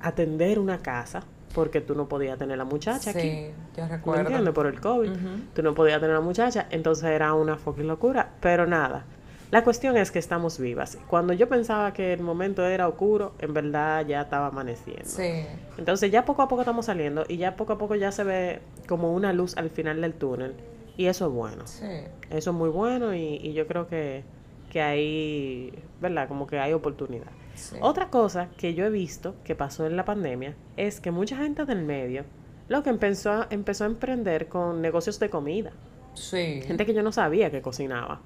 atender 0.00 0.58
una 0.58 0.78
casa, 0.78 1.22
porque 1.54 1.80
tú 1.80 1.94
no 1.94 2.08
podías 2.08 2.38
tener 2.38 2.58
la 2.58 2.64
muchacha 2.64 3.10
aquí. 3.10 3.20
Sí, 3.20 3.46
yo 3.76 3.84
¿Me 3.84 3.88
recuerdo. 3.88 4.22
entiendes? 4.22 4.54
Por 4.54 4.66
el 4.66 4.80
COVID. 4.80 5.10
Tú 5.54 5.62
no 5.62 5.74
podías 5.74 6.00
tener 6.00 6.16
una 6.16 6.24
muchacha, 6.24 6.66
entonces 6.70 7.04
era 7.04 7.34
una 7.34 7.56
fucking 7.56 7.86
locura. 7.86 8.30
Pero 8.40 8.66
nada, 8.66 9.04
la 9.50 9.62
cuestión 9.62 9.96
es 9.98 10.10
que 10.10 10.18
estamos 10.18 10.58
vivas. 10.58 10.96
Cuando 11.08 11.34
yo 11.34 11.48
pensaba 11.48 11.92
que 11.92 12.14
el 12.14 12.20
momento 12.22 12.64
era 12.66 12.88
oscuro, 12.88 13.34
en 13.38 13.52
verdad 13.52 14.06
ya 14.06 14.22
estaba 14.22 14.46
amaneciendo. 14.46 15.04
Sí, 15.04 15.44
Entonces 15.76 16.10
ya 16.10 16.24
poco 16.24 16.40
a 16.42 16.48
poco 16.48 16.62
estamos 16.62 16.86
saliendo 16.86 17.24
y 17.28 17.36
ya 17.36 17.54
poco 17.54 17.74
a 17.74 17.78
poco 17.78 17.94
ya 17.96 18.12
se 18.12 18.24
ve 18.24 18.60
como 18.88 19.12
una 19.12 19.32
luz 19.34 19.56
al 19.58 19.68
final 19.70 20.00
del 20.00 20.14
túnel. 20.14 20.54
Y 20.96 21.06
eso 21.06 21.26
es 21.26 21.32
bueno. 21.32 21.66
sí. 21.66 21.86
Eso 22.30 22.50
es 22.50 22.56
muy 22.56 22.70
bueno 22.70 23.14
y, 23.14 23.36
y 23.36 23.52
yo 23.52 23.66
creo 23.66 23.88
que, 23.88 24.24
que 24.72 24.80
hay, 24.80 25.70
¿verdad? 26.00 26.28
Como 26.28 26.46
que 26.46 26.58
hay 26.58 26.72
oportunidad. 26.72 27.26
sí. 27.54 27.76
Otra 27.82 28.08
cosa 28.08 28.48
que 28.56 28.72
yo 28.72 28.86
he 28.86 28.90
visto 28.90 29.34
que 29.44 29.54
pasó 29.54 29.86
en 29.86 29.96
la 29.96 30.06
pandemia 30.06 30.54
es 30.78 30.98
que 30.98 31.10
mucha 31.10 31.36
gente 31.36 31.66
del 31.66 31.82
medio 31.82 32.24
lo 32.68 32.82
que 32.82 32.88
empezó 32.88 33.32
a, 33.32 33.46
empezó 33.50 33.84
a 33.84 33.88
emprender 33.88 34.48
con 34.48 34.80
negocios 34.80 35.18
de 35.20 35.28
comida. 35.28 35.72
Sí. 36.14 36.62
Gente 36.62 36.86
que 36.86 36.94
yo 36.94 37.02
no 37.02 37.12
sabía 37.12 37.50
que 37.50 37.60
cocinaba. 37.60 38.22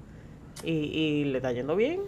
Y, 0.62 0.70
y 0.70 1.24
le 1.24 1.38
está 1.38 1.50
yendo 1.50 1.74
bien. 1.74 2.02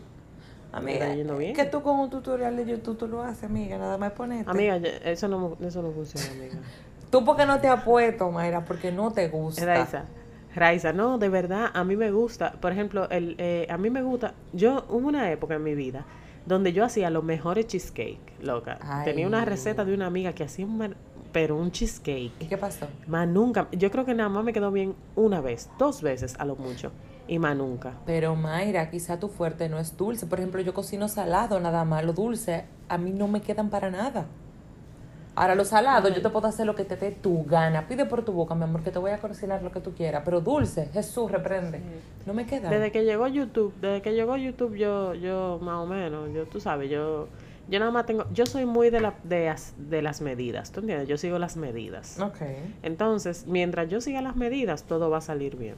Amiga, 0.70 1.06
está 1.06 1.16
yendo 1.16 1.36
bien. 1.36 1.56
que 1.56 1.64
tú 1.64 1.82
con 1.82 1.98
un 1.98 2.08
tutorial 2.08 2.56
de 2.56 2.64
YouTube 2.64 2.96
tú 2.96 3.08
lo 3.08 3.22
haces, 3.22 3.44
amiga, 3.44 3.76
nada 3.76 3.98
más 3.98 4.12
ponerte. 4.12 4.48
Amiga, 4.48 4.76
eso 4.76 5.26
no, 5.26 5.56
eso 5.60 5.82
no 5.82 5.90
funciona, 5.90 6.30
amiga. 6.30 6.58
Tú 7.10 7.24
porque 7.24 7.44
no 7.44 7.58
te 7.58 7.66
has 7.66 7.82
puesto, 7.82 8.30
Mayra, 8.30 8.64
porque 8.64 8.92
no 8.92 9.10
te 9.10 9.26
gusta. 9.28 9.64
Raiza, 9.64 10.04
Raiza, 10.58 10.92
no, 10.92 11.18
de 11.18 11.28
verdad, 11.28 11.70
a 11.72 11.84
mí 11.84 11.96
me 11.96 12.10
gusta. 12.10 12.52
Por 12.52 12.72
ejemplo, 12.72 13.08
el, 13.10 13.34
eh, 13.38 13.66
a 13.70 13.78
mí 13.78 13.90
me 13.90 14.02
gusta. 14.02 14.34
Yo 14.52 14.84
hubo 14.88 15.08
una 15.08 15.30
época 15.30 15.54
en 15.54 15.62
mi 15.62 15.74
vida 15.74 16.04
donde 16.46 16.72
yo 16.72 16.84
hacía 16.84 17.10
los 17.10 17.22
mejores 17.22 17.66
cheesecake, 17.66 18.18
loca. 18.42 18.78
Ay. 18.80 19.04
Tenía 19.04 19.26
una 19.26 19.44
receta 19.44 19.84
de 19.84 19.94
una 19.94 20.06
amiga 20.06 20.32
que 20.32 20.44
hacía 20.44 20.64
un, 20.64 20.94
pero 21.32 21.56
un 21.56 21.68
¿Y 21.68 21.70
cheesecake. 21.70 22.48
qué 22.48 22.56
pasó? 22.56 22.86
Más 23.06 23.28
nunca, 23.28 23.68
yo 23.72 23.90
creo 23.90 24.04
que 24.04 24.14
nada 24.14 24.28
más 24.30 24.44
me 24.44 24.52
quedó 24.52 24.70
bien 24.72 24.94
una 25.14 25.40
vez, 25.40 25.68
dos 25.78 26.02
veces 26.02 26.36
a 26.38 26.44
lo 26.44 26.56
mucho. 26.56 26.90
Y 27.28 27.38
más 27.38 27.54
nunca. 27.54 27.92
Pero 28.06 28.34
Mayra, 28.36 28.90
quizá 28.90 29.20
tu 29.20 29.28
fuerte 29.28 29.68
no 29.68 29.78
es 29.78 29.98
dulce. 29.98 30.26
Por 30.26 30.38
ejemplo, 30.38 30.62
yo 30.62 30.72
cocino 30.72 31.08
salado 31.08 31.60
nada 31.60 31.84
más. 31.84 32.02
Lo 32.02 32.14
dulce 32.14 32.64
a 32.88 32.96
mí 32.96 33.12
no 33.12 33.28
me 33.28 33.42
quedan 33.42 33.68
para 33.68 33.90
nada. 33.90 34.24
Ahora, 35.40 35.54
lo 35.54 35.64
salado, 35.64 36.08
yo 36.08 36.20
te 36.20 36.28
puedo 36.30 36.46
hacer 36.48 36.66
lo 36.66 36.74
que 36.74 36.84
te 36.84 36.96
dé 36.96 37.10
tu 37.12 37.44
gana. 37.44 37.86
Pide 37.88 38.04
por 38.06 38.24
tu 38.24 38.32
boca, 38.32 38.54
mi 38.54 38.64
amor, 38.64 38.82
que 38.82 38.90
te 38.90 38.98
voy 38.98 39.10
a 39.12 39.18
cocinar 39.18 39.62
lo 39.62 39.70
que 39.70 39.80
tú 39.80 39.92
quieras. 39.94 40.22
Pero 40.24 40.40
dulce, 40.40 40.86
Jesús, 40.92 41.30
reprende. 41.30 41.80
No 42.26 42.34
me 42.34 42.44
queda. 42.46 42.68
Desde 42.70 42.90
que 42.92 43.04
llegó 43.04 43.26
YouTube, 43.28 43.72
desde 43.80 44.02
que 44.02 44.12
llegó 44.14 44.36
YouTube 44.36 44.74
yo, 44.76 45.14
yo 45.14 45.58
más 45.62 45.76
o 45.76 45.86
menos, 45.86 46.30
yo, 46.34 46.46
tú 46.46 46.60
sabes, 46.60 46.90
yo, 46.90 47.28
yo 47.68 47.78
nada 47.78 47.90
más 47.90 48.04
tengo, 48.06 48.26
yo 48.32 48.46
soy 48.46 48.66
muy 48.66 48.90
de, 48.90 49.00
la, 49.00 49.14
de, 49.24 49.48
as- 49.48 49.74
de 49.76 50.02
las 50.02 50.20
medidas, 50.20 50.72
¿tú 50.72 50.80
entiendes? 50.80 51.08
Yo 51.08 51.16
sigo 51.16 51.38
las 51.38 51.56
medidas. 51.56 52.18
Ok. 52.20 52.38
Entonces, 52.82 53.46
mientras 53.46 53.88
yo 53.88 54.00
siga 54.00 54.20
las 54.22 54.36
medidas, 54.36 54.82
todo 54.84 55.08
va 55.10 55.18
a 55.18 55.22
salir 55.22 55.56
bien. 55.56 55.76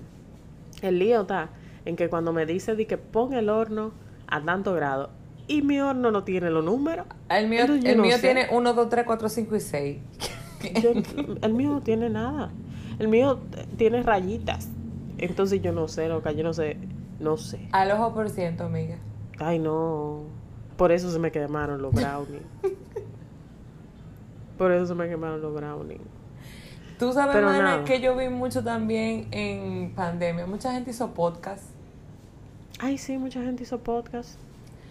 El 0.82 0.98
lío 0.98 1.22
está 1.22 1.50
en 1.84 1.96
que 1.96 2.08
cuando 2.08 2.32
me 2.32 2.46
dice 2.46 2.74
de 2.76 2.86
que 2.86 2.96
pon 2.98 3.34
el 3.34 3.48
horno 3.50 3.92
a 4.26 4.40
tanto 4.40 4.72
grado 4.74 5.10
y 5.50 5.62
mi 5.62 5.80
horno 5.80 6.10
no 6.10 6.22
tiene 6.24 6.48
los 6.50 6.64
números, 6.64 7.06
El 7.28 7.48
mío, 7.48 7.60
Entonces, 7.62 7.90
el 7.90 7.96
no 7.96 8.02
mío 8.04 8.16
sé. 8.16 8.22
tiene 8.22 8.46
1, 8.52 8.72
2, 8.74 8.88
3, 8.88 9.04
4, 9.04 9.28
5 9.28 9.56
y 9.56 9.60
6. 9.60 9.98
yo- 10.82 10.90
el 11.42 11.52
mío 11.54 11.70
no 11.70 11.80
tiene 11.80 12.08
nada. 12.08 12.50
El 12.98 13.08
mío 13.08 13.40
tiene 13.76 14.02
rayitas. 14.02 14.68
Entonces 15.18 15.60
yo 15.60 15.72
no 15.72 15.88
sé, 15.88 16.08
loca, 16.08 16.32
yo 16.32 16.44
no 16.44 16.52
sé, 16.52 16.76
no 17.18 17.36
sé. 17.36 17.68
Al 17.72 17.90
ojo 17.90 18.14
por 18.14 18.30
ciento, 18.30 18.64
amiga. 18.64 18.96
Ay, 19.38 19.58
no. 19.58 20.22
Por 20.76 20.92
eso 20.92 21.10
se 21.10 21.18
me 21.18 21.30
quemaron 21.32 21.82
los 21.82 21.92
brownies. 21.92 22.42
Por 24.58 24.72
eso 24.72 24.86
se 24.86 24.94
me 24.94 25.08
quemaron 25.08 25.40
los 25.40 25.54
brownies. 25.54 26.00
Tú 26.98 27.12
sabes, 27.14 27.34
Pero 27.34 27.46
Mana, 27.46 27.62
nada. 27.62 27.84
que 27.84 28.00
yo 28.00 28.14
vi 28.14 28.28
mucho 28.28 28.62
también 28.62 29.26
en 29.30 29.92
pandemia. 29.94 30.46
Mucha 30.46 30.72
gente 30.72 30.90
hizo 30.90 31.14
podcast. 31.14 31.64
Ay, 32.78 32.98
sí, 32.98 33.16
mucha 33.16 33.42
gente 33.42 33.62
hizo 33.62 33.78
podcast. 33.78 34.38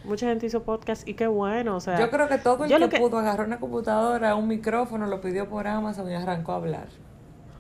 Mucha 0.04 0.28
gente 0.28 0.46
hizo 0.46 0.64
podcast 0.64 1.08
y 1.08 1.14
qué 1.14 1.28
bueno, 1.28 1.76
o 1.76 1.80
sea. 1.80 2.00
Yo 2.00 2.10
creo 2.10 2.28
que 2.30 2.38
todo 2.38 2.64
el 2.64 2.70
yo 2.70 2.78
que, 2.78 2.80
lo 2.86 2.90
que- 2.90 3.00
pudo 3.00 3.20
agarrar 3.20 3.46
una 3.48 3.60
computadora, 3.60 4.36
un 4.36 4.48
micrófono, 4.48 5.08
lo 5.08 5.20
pidió 5.22 5.50
por 5.50 5.68
Amazon 5.68 6.10
y 6.10 6.14
arrancó 6.16 6.54
a 6.54 6.56
hablar. 6.56 6.88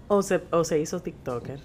O 0.08 0.22
se, 0.22 0.41
o 0.51 0.63
se 0.63 0.79
hizo 0.79 1.01
TikToker. 1.01 1.60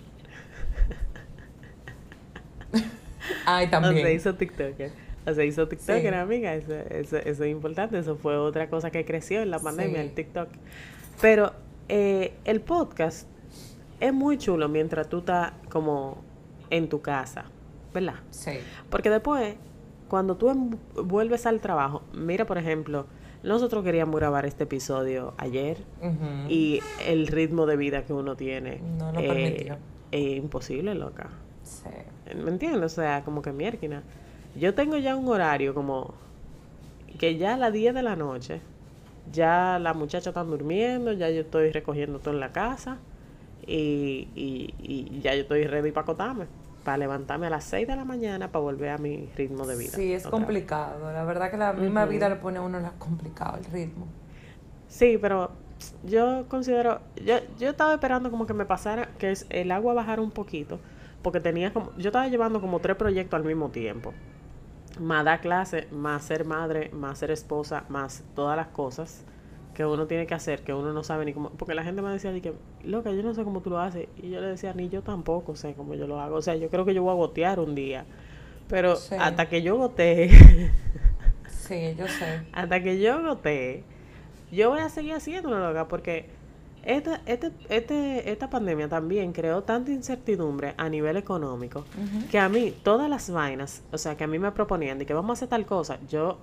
Ay, 3.47 3.65
O 3.65 3.69
se 3.69 3.71
también. 3.71 4.13
hizo 4.17 4.35
TikToker. 4.35 4.91
O 5.27 5.33
se 5.33 5.47
hizo 5.47 5.67
TikToker, 5.69 6.13
Sí. 6.13 6.19
amiga. 6.19 6.55
Eso, 6.55 6.75
eso, 6.75 7.17
eso 7.17 7.45
es 7.45 7.51
importante. 7.51 7.99
Eso 7.99 8.17
fue 8.17 8.37
otra 8.37 8.69
cosa 8.69 8.91
que 8.91 9.05
creció 9.05 9.41
en 9.43 9.51
la 9.51 9.59
pandemia, 9.59 10.01
Sí. 10.03 10.09
el 10.09 10.15
TikTok. 10.15 10.49
Pero 11.21 11.53
eh, 11.89 12.35
el 12.45 12.61
podcast 12.61 13.27
es 14.01 14.13
muy 14.13 14.37
chulo 14.39 14.69
mientras 14.69 15.09
tú 15.09 15.19
estás 15.19 15.53
como 15.71 16.23
en 16.71 16.89
tu 16.89 17.01
casa, 17.01 17.45
¿verdad? 17.95 18.17
Sí. 18.31 18.53
Porque 18.91 19.09
después, 19.09 19.55
cuando 20.15 20.37
tú 20.37 20.49
em- 20.49 20.77
vuelves 21.03 21.45
al 21.45 21.59
trabajo, 21.59 22.03
mira, 22.13 22.45
por 22.45 22.57
ejemplo, 22.57 23.07
nosotros 23.43 23.83
queríamos 23.83 24.15
grabar 24.15 24.47
este 24.47 24.63
episodio 24.63 25.35
ayer 25.39 25.79
y 26.49 26.79
el 27.05 27.27
ritmo 27.27 27.67
de 27.67 27.77
vida 27.77 28.05
que 28.05 28.13
uno 28.13 28.37
tiene 28.37 28.81
No 28.97 29.11
lo 29.11 29.19
eh, 29.19 29.77
es 30.13 30.37
imposible, 30.37 30.95
loca. 30.95 31.31
Sí. 31.65 31.89
¿Me 32.33 32.49
entiendes? 32.49 32.93
O 32.93 32.95
sea, 32.95 33.25
como 33.25 33.43
que 33.43 33.51
mierda. 33.51 34.05
Yo 34.55 34.73
tengo 34.73 34.99
ya 34.99 35.17
un 35.17 35.27
horario 35.27 35.75
como 35.75 36.15
que 37.19 37.37
ya 37.37 37.55
a 37.55 37.57
las 37.57 37.73
10 37.73 37.93
de 37.93 38.03
la 38.05 38.15
noche, 38.15 38.61
ya 39.33 39.81
las 39.81 39.97
muchachas 39.97 40.29
están 40.29 40.49
durmiendo, 40.49 41.13
ya 41.13 41.29
yo 41.29 41.41
estoy 41.41 41.73
recogiendo 41.73 42.21
todo 42.21 42.35
en 42.35 42.39
la 42.39 42.53
casa 42.53 42.99
y, 43.67 44.29
y, 44.37 44.75
y 44.79 45.21
ya 45.23 45.35
yo 45.35 45.41
estoy 45.41 45.65
ready 45.65 45.91
para 45.91 46.03
acotarme, 46.05 46.47
para 46.85 46.99
levantarme 46.99 47.47
a 47.47 47.51
las 47.51 47.65
6 47.65 47.89
de 47.89 47.97
la 47.97 48.05
mañana 48.05 48.53
para 48.53 48.63
volver 48.63 48.91
a 48.91 48.99
mi 48.99 49.31
ritmo 49.37 49.67
de 49.67 49.77
vida. 49.77 49.93
Sí, 49.93 50.13
es 50.13 50.25
vez. 50.25 50.31
complicado. 50.31 51.13
La 51.13 51.25
verdad 51.25 51.51
que 51.51 51.57
la 51.57 51.73
misma 51.73 52.05
vida 52.05 52.29
le 52.29 52.37
pone 52.37 52.59
a 52.59 52.63
uno 52.63 52.79
complicado 52.99 53.59
el 53.59 53.65
ritmo. 53.65 54.07
Sí, 54.89 55.19
pero 55.21 55.51
yo 56.05 56.45
considero, 56.49 57.01
yo, 57.17 57.37
yo 57.59 57.71
estaba 57.71 57.95
esperando 57.95 58.31
como 58.31 58.47
que 58.47 58.55
me 58.55 58.65
pasara, 58.65 59.09
que 59.19 59.33
es 59.33 59.47
el 59.51 59.73
agua 59.73 59.95
bajara 59.95 60.23
un 60.23 60.31
poquito, 60.31 60.79
porque 61.23 61.41
tenía 61.41 61.73
como, 61.73 61.91
yo 61.97 62.09
estaba 62.09 62.29
llevando 62.29 62.61
como 62.61 62.79
tres 62.79 62.97
proyectos 62.97 63.37
al 63.39 63.45
mismo 63.45 63.71
tiempo. 63.71 64.13
Más 65.01 65.25
dar 65.25 65.41
clase, 65.41 65.89
más 65.91 66.23
ser 66.23 66.45
madre, 66.45 66.91
más 66.93 67.19
ser 67.19 67.33
esposa, 67.33 67.85
más 67.89 68.23
todas 68.37 68.57
las 68.57 68.69
cosas 68.69 69.25
que 69.75 69.85
uno 69.85 70.07
tiene 70.07 70.27
que 70.27 70.35
hacer, 70.35 70.63
que 70.63 70.73
uno 70.73 70.93
no 70.93 71.03
sabe 71.05 71.25
ni 71.25 71.33
cómo, 71.35 71.51
porque 71.51 71.75
la 71.75 71.83
gente 71.85 72.01
me 72.03 72.11
decía, 72.11 72.33
de 72.33 72.41
que, 72.41 72.55
loca, 72.85 73.11
yo 73.13 73.23
no 73.23 73.35
sé 73.35 73.45
cómo 73.45 73.61
tú 73.61 73.71
lo 73.71 73.79
haces, 73.81 74.09
y 74.23 74.31
yo 74.31 74.41
le 74.41 74.47
decía, 74.49 74.73
ni 74.75 74.89
yo 74.89 75.03
tampoco 75.03 75.57
sé 75.57 75.75
cómo 75.75 75.95
yo 75.95 76.07
lo 76.07 76.21
hago, 76.21 76.37
o 76.37 76.43
sea, 76.43 76.57
yo 76.57 76.69
creo 76.71 76.85
que 76.85 76.95
yo 76.95 77.03
voy 77.03 77.13
a 77.13 77.17
gotear 77.17 77.61
un 77.61 77.75
día, 77.75 78.05
pero 78.69 78.97
Sí. 78.97 79.15
hasta 79.19 79.49
que 79.49 79.63
yo 79.63 79.77
gotee, 79.77 80.31
Sí, 81.49 81.95
yo 81.99 82.07
sé. 82.09 82.41
hasta 82.53 82.83
que 82.83 83.01
yo 83.01 83.23
gotee, 83.23 83.85
yo 84.53 84.71
voy 84.71 84.81
a 84.81 84.89
seguir 84.89 85.15
haciéndolo, 85.15 85.59
loca, 85.69 85.89
porque 85.89 86.27
esta, 86.85 87.23
este, 87.25 87.51
este, 87.71 88.31
esta 88.31 88.51
pandemia 88.51 88.89
también 88.89 89.33
creó 89.33 89.63
tanta 89.63 89.91
incertidumbre 89.91 90.75
a 90.77 90.89
nivel 90.91 91.17
económico 91.17 91.85
que 92.31 92.39
a 92.39 92.49
mí 92.51 92.75
todas 92.83 93.09
las 93.09 93.31
vainas, 93.31 93.83
o 93.91 93.97
sea, 93.99 94.17
que 94.17 94.25
a 94.25 94.27
mí 94.27 94.39
me 94.39 94.53
proponían 94.53 94.99
de 94.99 95.07
que 95.07 95.15
vamos 95.15 95.31
a 95.31 95.33
hacer 95.33 95.49
tal 95.49 95.65
cosa, 95.65 95.99
yo, 96.09 96.39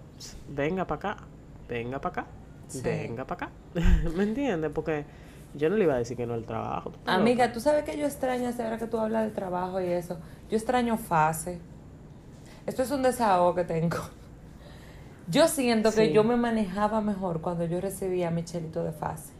venga 0.49 0.85
para 0.85 1.11
acá, 1.13 1.23
venga 1.69 1.99
para 2.01 2.21
acá, 2.23 2.27
venga 2.83 3.25
para 3.25 3.47
acá. 3.47 3.53
¿Me 4.15 4.23
entiendes? 4.23 4.71
Porque 4.73 5.05
yo 5.53 5.69
no 5.69 5.75
le 5.75 5.83
iba 5.83 5.95
a 5.95 5.97
decir 5.97 6.17
que 6.17 6.25
no 6.25 6.35
el 6.35 6.45
trabajo. 6.45 6.93
Amiga, 7.05 7.51
tú 7.51 7.59
sabes 7.59 7.83
que 7.83 7.97
yo 7.97 8.05
extraño, 8.05 8.49
ahora 8.57 8.77
que 8.77 8.87
tú 8.87 8.97
hablas 8.97 9.25
de 9.25 9.31
trabajo 9.31 9.81
y 9.81 9.85
eso, 9.85 10.17
yo 10.49 10.57
extraño 10.57 10.97
fase. 10.97 11.59
Esto 12.65 12.83
es 12.83 12.91
un 12.91 13.01
desahogo 13.01 13.55
que 13.55 13.63
tengo. 13.63 13.97
Yo 15.27 15.47
siento 15.47 15.93
que 15.93 16.11
yo 16.11 16.25
me 16.25 16.35
manejaba 16.35 16.99
mejor 16.99 17.39
cuando 17.39 17.63
yo 17.63 17.79
recibía 17.79 18.31
mi 18.31 18.43
chelito 18.43 18.83
de 18.83 18.91
fase. 18.91 19.31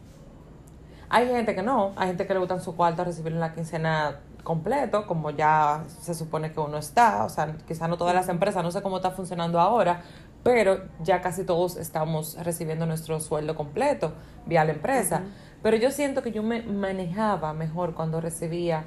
Hay 1.10 1.28
gente 1.28 1.54
que 1.54 1.62
no, 1.62 1.92
hay 1.96 2.06
gente 2.06 2.26
que 2.26 2.32
le 2.32 2.38
gustan 2.38 2.62
su 2.62 2.74
cuarto 2.74 3.04
recibir 3.04 3.32
la 3.32 3.52
quincena 3.52 4.20
completo, 4.42 5.06
como 5.06 5.30
ya 5.30 5.84
se 6.00 6.14
supone 6.14 6.52
que 6.52 6.60
uno 6.60 6.78
está, 6.78 7.24
o 7.24 7.28
sea, 7.28 7.54
quizá 7.66 7.88
no 7.88 7.96
todas 7.96 8.14
las 8.14 8.28
empresas, 8.28 8.62
no 8.62 8.70
sé 8.70 8.80
cómo 8.80 8.96
está 8.96 9.10
funcionando 9.10 9.60
ahora, 9.60 10.02
pero 10.42 10.82
ya 11.02 11.20
casi 11.20 11.44
todos 11.44 11.76
estamos 11.76 12.36
recibiendo 12.42 12.86
nuestro 12.86 13.20
sueldo 13.20 13.54
completo 13.54 14.12
vía 14.46 14.64
la 14.64 14.72
empresa. 14.72 15.22
Pero 15.62 15.76
yo 15.76 15.90
siento 15.90 16.22
que 16.22 16.32
yo 16.32 16.42
me 16.42 16.62
manejaba 16.62 17.52
mejor 17.52 17.94
cuando 17.94 18.20
recibía 18.20 18.84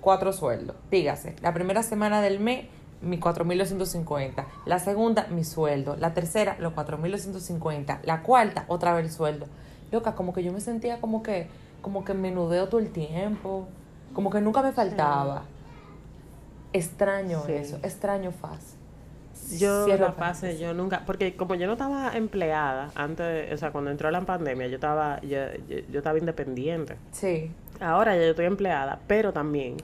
cuatro 0.00 0.32
sueldos. 0.32 0.76
Dígase, 0.90 1.36
la 1.40 1.54
primera 1.54 1.82
semana 1.82 2.20
del 2.20 2.40
mes, 2.40 2.66
mi 3.00 3.18
4.250. 3.18 4.44
La 4.66 4.80
segunda, 4.80 5.28
mi 5.28 5.44
sueldo. 5.44 5.96
La 5.96 6.14
tercera, 6.14 6.56
los 6.58 6.72
4.250. 6.72 8.00
La 8.02 8.22
cuarta, 8.22 8.64
otra 8.68 8.94
vez 8.94 9.06
el 9.06 9.12
sueldo 9.12 9.46
loca, 9.92 10.14
como 10.14 10.32
que 10.32 10.42
yo 10.42 10.52
me 10.52 10.60
sentía 10.60 11.00
como 11.00 11.22
que, 11.22 11.46
como 11.82 12.04
que 12.04 12.14
menudeo 12.14 12.68
todo 12.68 12.80
el 12.80 12.90
tiempo, 12.90 13.68
como 14.14 14.30
que 14.30 14.40
nunca 14.40 14.62
me 14.62 14.72
faltaba. 14.72 15.44
Extraño 16.72 17.44
eso, 17.46 17.76
extraño 17.82 18.32
fase. 18.32 18.81
Yo 19.58 19.86
la 19.86 20.12
fase, 20.12 20.58
yo 20.58 20.74
nunca, 20.74 21.02
porque 21.06 21.34
como 21.36 21.54
yo 21.54 21.66
no 21.66 21.72
estaba 21.74 22.16
empleada 22.16 22.90
antes, 22.94 23.52
o 23.52 23.56
sea, 23.56 23.72
cuando 23.72 23.90
entró 23.90 24.10
la 24.10 24.20
pandemia, 24.20 24.66
yo 24.66 24.74
estaba, 24.76 25.20
yo, 25.22 25.38
yo, 25.68 25.98
estaba 25.98 26.18
independiente. 26.18 26.96
Sí. 27.12 27.50
Ahora 27.80 28.14
ya 28.14 28.22
yo 28.22 28.30
estoy 28.30 28.46
empleada, 28.46 29.00
pero 29.06 29.32
también, 29.32 29.76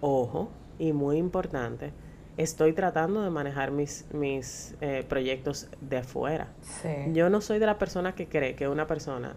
ojo, 0.00 0.50
y 0.78 0.92
muy 0.92 1.16
importante, 1.16 1.92
estoy 2.36 2.72
tratando 2.72 3.22
de 3.22 3.30
manejar 3.30 3.70
mis, 3.70 4.06
mis 4.12 4.74
eh, 4.80 5.04
proyectos 5.08 5.68
de 5.80 5.98
afuera. 5.98 6.48
Yo 7.12 7.30
no 7.30 7.40
soy 7.40 7.58
de 7.58 7.66
la 7.66 7.78
persona 7.78 8.14
que 8.14 8.28
cree 8.28 8.54
que 8.54 8.68
una 8.68 8.86
persona 8.86 9.36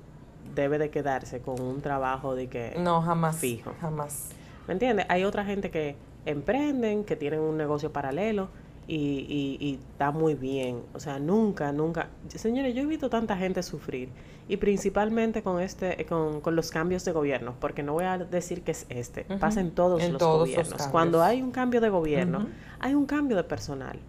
debe 0.55 0.77
de 0.77 0.89
quedarse 0.89 1.41
con 1.41 1.61
un 1.61 1.81
trabajo 1.81 2.35
de 2.35 2.47
que 2.47 2.75
no 2.77 3.01
jamás 3.01 3.37
fijo. 3.37 3.73
Jamás. 3.79 4.29
¿Me 4.67 4.73
entiendes? 4.73 5.05
Hay 5.09 5.23
otra 5.23 5.45
gente 5.45 5.71
que 5.71 5.95
emprenden, 6.25 7.03
que 7.03 7.15
tienen 7.15 7.39
un 7.39 7.57
negocio 7.57 7.91
paralelo 7.91 8.49
y, 8.89 9.27
y, 9.29 9.57
y 9.65 9.75
está 9.75 10.09
muy 10.09 10.33
bien. 10.33 10.81
O 10.93 10.99
sea, 10.99 11.19
nunca, 11.19 11.71
nunca. 11.71 12.09
Señores, 12.27 12.73
yo 12.73 12.81
he 12.81 12.85
visto 12.87 13.07
tanta 13.07 13.37
gente 13.37 13.61
sufrir 13.61 14.09
y 14.47 14.57
principalmente 14.57 15.43
con 15.43 15.61
este 15.61 16.05
con, 16.07 16.41
con, 16.41 16.55
los 16.55 16.71
cambios 16.71 17.05
de 17.05 17.11
gobierno, 17.11 17.53
porque 17.59 17.83
no 17.83 17.93
voy 17.93 18.05
a 18.05 18.17
decir 18.17 18.63
que 18.63 18.71
es 18.71 18.87
este, 18.89 19.25
pasa 19.39 19.61
en 19.61 19.71
todos 19.71 20.03
los 20.09 20.19
gobiernos. 20.19 20.87
Cuando 20.87 21.21
hay 21.21 21.43
un 21.43 21.51
cambio 21.51 21.81
de 21.81 21.89
gobierno, 21.89 22.47
hay 22.79 22.95
un 22.95 23.05
cambio 23.05 23.37
de 23.37 23.43
personal. 23.43 23.99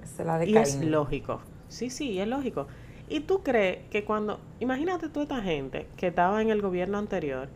y 0.47 0.57
es 0.57 0.83
lógico. 0.83 1.43
Sí, 1.69 1.91
sí, 1.91 2.19
es 2.19 2.27
lógico. 2.27 2.67
¿Y 3.11 3.21
tú 3.21 3.43
crees 3.43 3.87
que 3.91 4.05
cuando, 4.05 4.41
imagínate 4.61 5.09
toda 5.11 5.25
esta 5.25 5.43
gente 5.43 5.89
que 5.97 6.07
estaba 6.07 6.41
en 6.41 6.49
el 6.49 6.63
gobierno 6.63 6.97
anterior, 6.97 7.49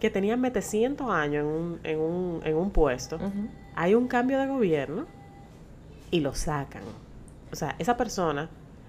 que 0.00 0.10
tenían 0.10 0.42
700 0.42 1.08
años 1.10 1.44
en 1.44 1.46
un, 1.46 1.80
en 1.84 2.00
un, 2.00 2.40
en 2.44 2.56
un 2.56 2.70
puesto, 2.70 3.18
hay 3.76 3.94
un 3.94 4.08
cambio 4.08 4.40
de 4.40 4.48
gobierno 4.48 5.06
y 6.16 6.20
lo 6.20 6.34
sacan. 6.34 6.82
O 7.52 7.56
sea, 7.56 7.76
esa 7.78 7.96
persona 7.96 8.48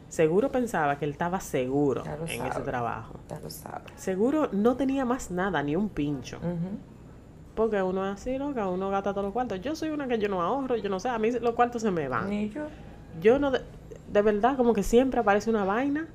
Seguro 0.09 0.49
pensaba 0.51 0.97
que 0.97 1.05
él 1.05 1.11
estaba 1.11 1.39
seguro 1.41 2.03
en 2.05 2.45
ese 2.45 2.61
trabajo. 2.61 3.19
Ya 3.29 3.39
lo 3.39 3.49
sabe. 3.49 3.85
Seguro 3.97 4.49
no 4.53 4.75
tenía 4.77 5.03
más 5.03 5.31
nada, 5.31 5.61
ni 5.63 5.75
un 5.75 5.89
pincho. 5.89 6.39
Porque 7.55 7.81
uno 7.81 8.05
es 8.05 8.13
así. 8.13 8.37
Que 8.37 8.61
uno 8.61 8.89
gasta 8.89 9.11
todos 9.11 9.25
los 9.25 9.33
cuartos. 9.33 9.59
Yo 9.61 9.75
soy 9.75 9.89
una 9.89 10.07
que 10.07 10.17
yo 10.17 10.29
no 10.29 10.41
ahorro, 10.41 10.77
yo 10.77 10.89
no 10.89 10.99
sé, 10.99 11.09
a 11.09 11.19
mí 11.19 11.31
los 11.31 11.55
cuartos 11.55 11.81
se 11.81 11.91
me 11.91 12.07
van. 12.07 12.29
Ni 12.29 12.49
yo. 12.49 12.67
Yo 13.21 13.37
no, 13.39 13.51
de, 13.51 14.21
verdad, 14.21 14.55
como 14.55 14.73
que 14.73 14.83
siempre 14.83 15.19
aparece 15.19 15.49
una 15.49 15.65
vaina 15.65 16.07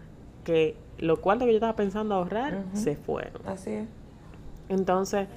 que 0.44 0.76
los 0.98 1.18
cuartos 1.18 1.46
que 1.46 1.52
yo 1.52 1.56
estaba 1.56 1.76
pensando 1.76 2.14
ahorrar 2.14 2.64
se 2.72 2.96
fueron. 2.96 3.46
Así 3.46 3.72
es. 3.72 3.88
Entonces, 4.68 5.28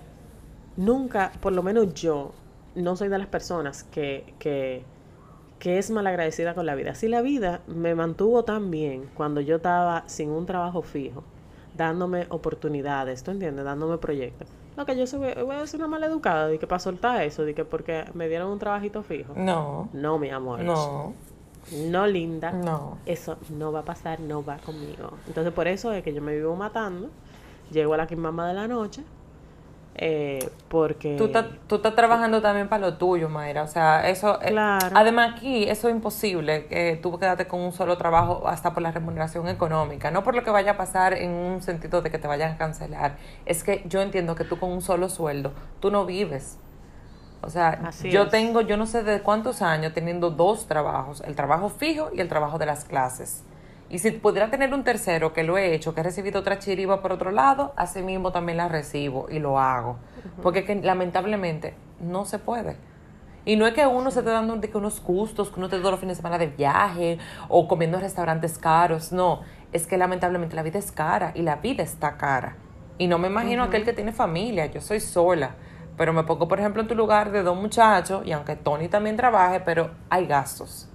nunca, 0.77 1.33
por 1.41 1.51
lo 1.51 1.61
menos 1.61 1.93
yo, 1.93 2.31
no 2.75 2.95
soy 2.95 3.09
de 3.09 3.17
las 3.17 3.27
personas 3.27 3.83
que, 3.83 4.33
que 4.39 4.85
que 5.59 5.77
es 5.77 5.89
malagradecida 5.89 6.53
con 6.53 6.65
la 6.65 6.75
vida. 6.75 6.95
Si 6.95 7.07
la 7.07 7.21
vida 7.21 7.61
me 7.67 7.95
mantuvo 7.95 8.43
tan 8.43 8.71
bien 8.71 9.09
cuando 9.15 9.41
yo 9.41 9.57
estaba 9.57 10.03
sin 10.07 10.29
un 10.29 10.45
trabajo 10.45 10.81
fijo, 10.81 11.23
dándome 11.75 12.27
oportunidades, 12.29 13.23
¿tú 13.23 13.31
entiendes? 13.31 13.65
Dándome 13.65 13.97
proyectos. 13.97 14.47
No, 14.77 14.85
que 14.85 14.97
yo 14.97 15.07
soy, 15.07 15.33
voy 15.35 15.55
a 15.55 15.65
ser 15.67 15.79
una 15.79 15.87
mala 15.87 16.07
educada 16.07 16.47
de 16.47 16.59
que 16.59 16.67
para 16.67 16.79
soltar 16.79 17.21
eso, 17.23 17.45
de 17.45 17.53
que 17.53 17.63
porque 17.63 18.05
me 18.13 18.27
dieron 18.27 18.51
un 18.51 18.59
trabajito 18.59 19.03
fijo. 19.03 19.33
No. 19.35 19.89
No, 19.93 20.19
mi 20.19 20.29
amor. 20.29 20.59
No. 20.61 21.13
No, 21.71 22.05
linda. 22.05 22.51
No. 22.51 22.97
Eso 23.05 23.37
no 23.49 23.71
va 23.71 23.79
a 23.79 23.85
pasar, 23.85 24.19
no 24.19 24.43
va 24.43 24.57
conmigo. 24.57 25.11
Entonces, 25.27 25.53
por 25.53 25.67
eso 25.67 25.93
es 25.93 26.03
que 26.03 26.13
yo 26.13 26.21
me 26.21 26.35
vivo 26.35 26.55
matando. 26.55 27.09
Llego 27.71 27.93
a 27.93 27.97
la 27.97 28.05
quimama 28.05 28.47
de 28.47 28.53
la 28.53 28.67
noche 28.67 29.03
eh, 29.97 30.49
porque... 30.67 31.15
Tú, 31.15 31.31
tú 31.67 31.75
estás 31.75 31.95
trabajando 31.95 32.41
también 32.41 32.67
para 32.67 32.81
lo 32.81 32.97
tuyo, 32.97 33.29
Mayra. 33.29 33.63
O 33.63 33.67
sea, 33.67 34.09
eso... 34.09 34.39
Eh, 34.41 34.55
además 34.57 35.35
aquí, 35.35 35.63
eso 35.63 35.87
es 35.87 35.95
imposible, 35.95 36.65
que 36.65 36.99
tú 37.01 37.17
quedarte 37.17 37.47
con 37.47 37.61
un 37.61 37.71
solo 37.71 37.97
trabajo 37.97 38.47
hasta 38.47 38.73
por 38.73 38.83
la 38.83 38.91
remuneración 38.91 39.47
económica. 39.47 40.11
No 40.11 40.23
por 40.23 40.35
lo 40.35 40.43
que 40.43 40.51
vaya 40.51 40.71
a 40.71 40.77
pasar 40.77 41.13
en 41.13 41.31
un 41.31 41.61
sentido 41.61 42.01
de 42.01 42.11
que 42.11 42.19
te 42.19 42.27
vayan 42.27 42.53
a 42.53 42.57
cancelar. 42.57 43.17
Es 43.45 43.63
que 43.63 43.83
yo 43.85 44.01
entiendo 44.01 44.35
que 44.35 44.43
tú 44.43 44.59
con 44.59 44.71
un 44.71 44.81
solo 44.81 45.07
sueldo, 45.09 45.53
tú 45.79 45.91
no 45.91 46.05
vives. 46.05 46.57
O 47.41 47.49
sea, 47.49 47.91
yo 48.03 48.27
tengo, 48.27 48.61
yo 48.61 48.75
no 48.75 48.87
sé 48.87 49.03
de 49.03 49.21
cuántos 49.21 49.61
años 49.61 49.93
teniendo 49.93 50.31
dos 50.31 50.67
trabajos, 50.67 51.21
el 51.21 51.35
trabajo 51.35 51.69
fijo 51.69 52.09
y 52.11 52.19
el 52.19 52.27
trabajo 52.27 52.57
de 52.57 52.65
las 52.65 52.85
clases. 52.85 53.43
Y 53.89 53.99
si 53.99 54.11
pudiera 54.11 54.49
tener 54.49 54.73
un 54.73 54.83
tercero 54.83 55.31
que 55.31 55.43
lo 55.43 55.57
he 55.57 55.73
hecho, 55.73 55.93
que 55.93 56.01
he 56.01 56.03
recibido 56.03 56.39
otra 56.39 56.57
chiriba 56.57 57.01
por 57.01 57.11
otro 57.11 57.31
lado, 57.31 57.73
así 57.75 58.01
mismo 58.01 58.31
también 58.31 58.57
la 58.57 58.67
recibo 58.67 59.27
y 59.29 59.39
lo 59.39 59.59
hago. 59.59 59.97
Porque 60.41 60.65
que, 60.65 60.75
lamentablemente 60.75 61.75
no 61.99 62.25
se 62.25 62.39
puede. 62.39 62.77
Y 63.45 63.57
no 63.57 63.67
es 63.67 63.75
que 63.75 63.85
uno 63.85 64.09
se 64.09 64.19
esté 64.19 64.31
dando 64.31 64.55
de 64.55 64.71
que 64.71 64.77
unos 64.77 65.03
gustos, 65.03 65.51
que 65.51 65.59
uno 65.59 65.69
te 65.69 65.77
todos 65.77 65.91
los 65.91 65.99
fines 65.99 66.17
de 66.17 66.21
semana 66.21 66.39
de 66.39 66.47
viaje 66.47 67.19
o 67.47 67.67
comiendo 67.67 67.97
en 67.97 68.03
restaurantes 68.03 68.57
caros. 68.57 69.11
No, 69.11 69.41
es 69.71 69.85
que 69.85 69.97
lamentablemente 69.97 70.55
la 70.55 70.63
vida 70.63 70.79
es 70.79 70.91
cara 70.91 71.31
y 71.35 71.43
la 71.43 71.57
vida 71.57 71.83
está 71.83 72.17
cara. 72.17 72.57
Y 72.97 73.05
no 73.07 73.19
me 73.19 73.27
imagino 73.27 73.61
aquel 73.61 73.85
que 73.85 73.93
tiene 73.93 74.13
familia, 74.13 74.65
yo 74.65 74.81
soy 74.81 74.99
sola. 74.99 75.51
Pero 75.95 76.11
me 76.11 76.23
pongo, 76.23 76.47
por 76.47 76.59
ejemplo, 76.59 76.81
en 76.81 76.87
tu 76.87 76.95
lugar 76.95 77.31
de 77.31 77.43
dos 77.43 77.55
muchachos 77.55 78.25
y 78.25 78.31
aunque 78.31 78.55
Tony 78.55 78.87
también 78.87 79.15
trabaje, 79.15 79.59
pero 79.59 79.91
hay 80.09 80.25
gastos. 80.25 80.89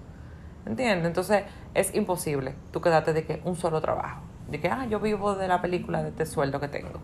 ¿Entiendes? 0.67 1.07
Entonces 1.07 1.45
es 1.75 1.95
imposible 1.95 2.55
tú 2.73 2.81
quedarte 2.81 3.13
de 3.13 3.25
que 3.25 3.41
un 3.45 3.57
solo 3.57 3.81
trabajo. 3.81 4.23
De 4.51 4.61
que, 4.61 4.69
ah, 4.69 4.87
yo 4.87 4.99
vivo 5.01 5.35
de 5.37 5.47
la 5.47 5.63
película 5.63 6.03
de 6.03 6.09
este 6.09 6.27
sueldo 6.27 6.61
que 6.61 6.69
tengo. 6.69 7.01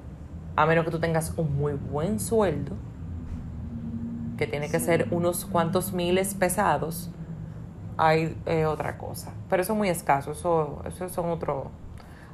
A 0.57 0.67
menos 0.67 0.85
que 0.85 0.91
tú 0.91 0.99
tengas 0.99 1.33
un 1.37 1.57
muy 1.57 1.75
buen 1.75 2.19
sueldo, 2.19 2.73
que 4.37 4.47
tiene 4.47 4.69
que 4.69 4.81
ser 4.81 5.09
unos 5.11 5.45
cuantos 5.45 5.93
miles 5.93 6.35
pesados, 6.35 7.11
hay 7.97 8.37
eh, 8.47 8.67
otra 8.67 8.99
cosa. 8.99 9.33
Pero 9.49 9.63
eso 9.63 9.73
es 9.73 9.79
muy 9.79 9.89
escaso, 9.89 10.33
eso, 10.33 10.83
eso 10.87 11.09
son 11.09 11.31
otro, 11.31 11.71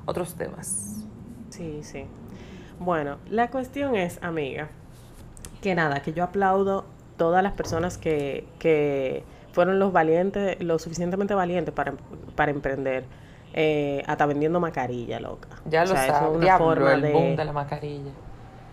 otros 0.06 0.34
temas. 0.34 1.04
Sí, 1.50 1.80
sí. 1.82 2.06
Bueno, 2.80 3.18
la 3.28 3.50
cuestión 3.50 3.94
es, 3.94 4.22
amiga, 4.22 4.68
que 5.60 5.74
nada, 5.74 6.00
que 6.02 6.12
yo 6.12 6.24
aplaudo 6.24 6.84
todas 7.16 7.42
las 7.42 7.52
personas 7.52 7.98
que, 7.98 8.48
que 8.58 9.24
fueron 9.52 9.78
los 9.78 9.92
valientes, 9.92 10.60
lo 10.62 10.78
suficientemente 10.78 11.34
valientes 11.34 11.72
para, 11.74 11.94
para 12.34 12.50
emprender. 12.50 13.04
Eh, 13.54 14.02
hasta 14.06 14.24
vendiendo 14.24 14.60
mascarilla, 14.60 15.20
loca. 15.20 15.48
Ya 15.66 15.84
lo 15.84 15.88
sabes, 15.88 16.36
una 16.36 16.56
forma 16.56 16.94
el 16.94 17.12
boom 17.12 17.36
de 17.36 17.44
la 17.44 17.52
mascarilla. 17.52 18.10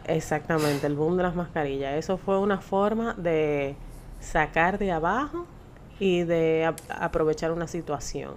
Exactamente, 0.06 0.88
el 0.88 0.96
boom 0.96 1.18
de 1.18 1.24
las 1.24 1.36
mascarillas. 1.36 1.96
Eso 1.96 2.18
fue 2.18 2.40
una 2.40 2.60
forma 2.60 3.14
de 3.16 3.76
sacar 4.22 4.78
de 4.78 4.94
abajo 4.94 5.46
y 6.00 6.24
de 6.24 6.74
aprovechar 6.90 7.52
una 7.52 7.68
situación. 7.68 8.36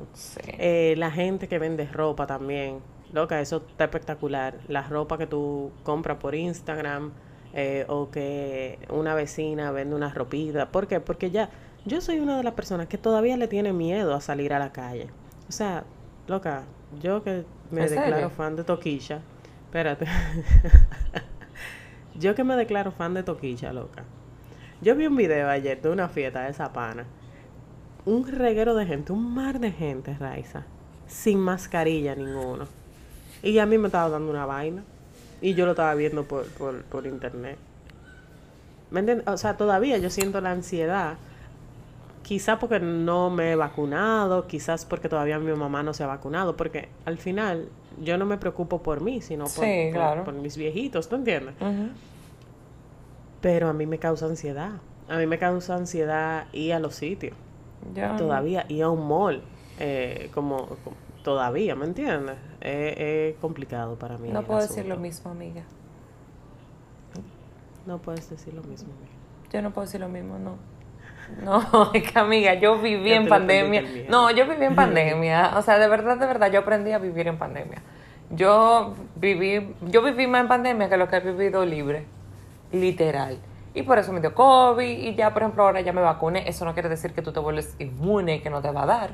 Eh, 0.59 0.95
la 0.99 1.13
gente 1.13 1.47
que 1.47 1.61
vende 1.61 1.87
ropa 1.87 2.27
también, 2.27 2.81
loca, 3.13 3.41
eso 3.41 3.63
está 3.69 3.85
espectacular. 3.85 4.57
La 4.67 4.83
ropa 4.83 5.17
que 5.17 5.29
tú 5.29 5.71
compras 5.85 6.19
por 6.19 6.35
Instagram 6.35 7.13
eh, 7.55 7.85
o 7.89 8.11
que 8.11 8.79
una 8.89 9.15
vecina 9.15 9.71
vende 9.71 9.95
una 9.95 10.13
ropita. 10.13 10.71
¿Por 10.71 10.89
qué? 10.89 11.01
Porque 11.01 11.31
ya 11.31 11.51
yo 11.85 12.01
soy 12.01 12.21
una 12.21 12.37
de 12.37 12.43
las 12.43 12.55
personas 12.55 12.89
que 12.89 12.99
todavía 12.99 13.37
le 13.37 13.49
tiene 13.49 13.73
miedo 13.73 14.15
a 14.15 14.21
salir 14.21 14.53
a 14.53 14.59
la 14.59 14.73
calle. 14.73 15.09
O 15.49 15.53
sea, 15.53 15.85
loca, 16.27 16.65
yo 17.01 17.23
que 17.23 17.45
me 17.71 17.89
declaro 17.89 18.31
fan 18.31 18.57
de 18.57 18.65
Toquilla, 18.65 19.21
espérate. 19.67 20.07
Yo 22.15 22.35
que 22.35 22.45
me 22.45 22.57
declaro 22.57 22.93
fan 22.93 23.15
de 23.15 23.23
Toquicha, 23.23 23.73
loca. 23.73 24.05
Yo 24.83 24.95
vi 24.97 25.07
un 25.07 25.17
video 25.17 25.49
ayer 25.49 25.81
de 25.81 25.89
una 25.89 26.09
fiesta 26.09 26.43
de 26.43 26.53
Zapana. 26.53 27.07
Un 28.05 28.27
reguero 28.27 28.75
de 28.75 28.85
gente, 28.85 29.13
un 29.13 29.35
mar 29.35 29.61
de 29.61 29.71
gente, 29.73 30.15
Raiza. 30.19 30.65
Sin 31.07 31.39
mascarilla 31.39 32.15
ninguno. 32.15 32.67
Y 33.43 33.59
a 33.59 33.67
mí 33.67 33.79
me 33.79 33.87
estaba 33.87 34.11
dando 34.11 34.31
una 34.31 34.45
vaina. 34.45 34.83
Y 35.41 35.55
yo 35.55 35.65
lo 35.65 35.73
estaba 35.73 35.95
viendo 35.95 36.25
por, 36.25 36.47
por, 36.53 36.83
por 36.85 37.07
internet. 37.07 37.57
¿Me 38.91 39.01
entiendes? 39.01 39.27
O 39.27 39.37
sea, 39.39 39.57
todavía 39.57 39.97
yo 39.99 40.11
siento 40.11 40.41
la 40.41 40.51
ansiedad. 40.51 41.17
Quizás 42.23 42.59
porque 42.59 42.79
no 42.81 43.31
me 43.31 43.53
he 43.53 43.57
vacunado, 43.57 44.47
quizás 44.47 44.85
porque 44.85 45.09
todavía 45.09 45.39
mi 45.39 45.53
mamá 45.53 45.83
no 45.83 45.93
se 45.93 46.05
ha 46.05 46.07
vacunado, 46.07 46.57
porque 46.57 46.89
al 47.05 47.19
final 47.19 47.69
yo 48.01 48.17
no 48.17 48.25
me 48.27 48.39
preocupo 48.39 48.83
por 48.83 49.01
mí, 49.01 49.21
sino 49.21 49.45
por, 49.45 49.65
Sí, 49.65 49.85
por- 49.87 49.93
claro. 49.95 50.25
por 50.25 50.35
mis 50.35 50.57
viejitos, 50.57 51.09
¿tú 51.09 51.17
entiendes? 51.17 51.55
Ujú. 51.61 51.89
Pero 53.41 53.69
a 53.69 53.73
mí 53.73 53.87
me 53.87 53.99
causa 53.99 54.27
ansiedad. 54.27 54.71
A 55.09 55.17
mí 55.17 55.27
me 55.27 55.39
causa 55.39 55.75
ansiedad 55.75 56.47
ir 56.53 56.75
a 56.75 56.79
los 56.79 56.95
sitios. 56.95 57.35
Todavía 58.17 58.65
ir 58.69 58.85
a 58.85 58.91
un 58.91 59.07
mall. 59.09 59.43
eh, 59.79 60.31
como, 60.35 60.67
como- 60.85 60.97
todavía, 61.25 61.75
¿me 61.75 61.87
entiendes? 61.87 62.37
Es 62.61 63.35
complicado 63.39 63.97
para 63.99 64.17
mí. 64.19 64.29
No 64.31 64.43
puedo 64.45 64.61
decir 64.61 64.87
lo 64.87 64.97
mismo, 64.97 65.31
amiga. 65.33 65.63
No 67.87 67.99
puedes 67.99 68.29
decir 68.31 68.55
lo 68.55 68.63
mismo. 68.63 68.93
amiga. 68.93 69.11
Yo 69.53 69.63
no 69.63 69.73
puedo 69.73 69.87
decir 69.87 70.01
lo 70.01 70.09
mismo, 70.09 70.39
no. 70.39 70.57
No, 71.43 71.91
es 71.95 72.11
que 72.11 72.19
amiga, 72.19 72.55
yo 72.55 72.79
viví 72.79 73.13
en 73.13 73.29
pandemia. 73.29 73.83
No, 74.09 74.31
yo 74.31 74.47
viví 74.47 74.65
en 74.65 74.75
pandemia. 74.75 75.53
O 75.57 75.63
sea, 75.63 75.79
de 75.79 75.89
verdad, 75.89 76.17
de 76.19 76.27
verdad, 76.27 76.51
yo 76.51 76.61
aprendí 76.61 76.93
a 76.93 76.99
vivir 76.99 77.27
en 77.29 77.39
pandemia. 77.39 77.83
Yo 78.31 78.95
viví, 79.17 79.75
yo 79.83 80.03
viví 80.03 80.27
más 80.27 80.43
en 80.43 80.49
pandemia 80.49 80.89
que 80.89 80.97
lo 80.97 81.09
que 81.09 81.17
he 81.17 81.21
vivido 81.21 81.65
libre. 81.65 82.07
Literal. 82.73 83.39
Y 83.75 83.83
por 83.83 83.99
eso 83.99 84.13
me 84.13 84.21
dio 84.21 84.35
COVID 84.35 84.85
y 84.85 85.15
ya, 85.15 85.33
por 85.33 85.43
ejemplo, 85.43 85.65
ahora 85.65 85.81
ya 85.81 85.93
me 85.93 86.03
vacuné. 86.03 86.49
Eso 86.49 86.65
no 86.65 86.75
quiere 86.75 86.89
decir 86.89 87.13
que 87.15 87.23
tú 87.23 87.33
te 87.33 87.41
vuelves 87.41 87.75
inmune 87.79 88.37
y 88.37 88.41
que 88.41 88.51
no 88.51 88.61
te 88.61 88.71
va 88.71 88.83
a 88.83 88.87
dar. 88.87 89.11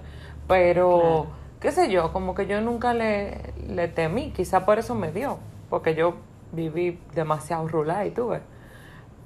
Pero, 0.48 0.98
Claro. 1.00 1.26
qué 1.60 1.72
sé 1.72 1.90
yo, 1.90 2.12
como 2.12 2.34
que 2.34 2.46
yo 2.46 2.60
nunca 2.60 2.94
le, 2.94 3.52
le 3.68 3.88
temí. 3.88 4.30
Quizá 4.32 4.64
por 4.64 4.78
eso 4.78 4.94
me 4.94 5.12
dio. 5.12 5.38
Porque 5.70 5.94
yo 5.94 6.14
viví 6.52 6.98
demasiado 7.14 7.68
rulada 7.68 8.04
y 8.06 8.10
tuve. 8.10 8.40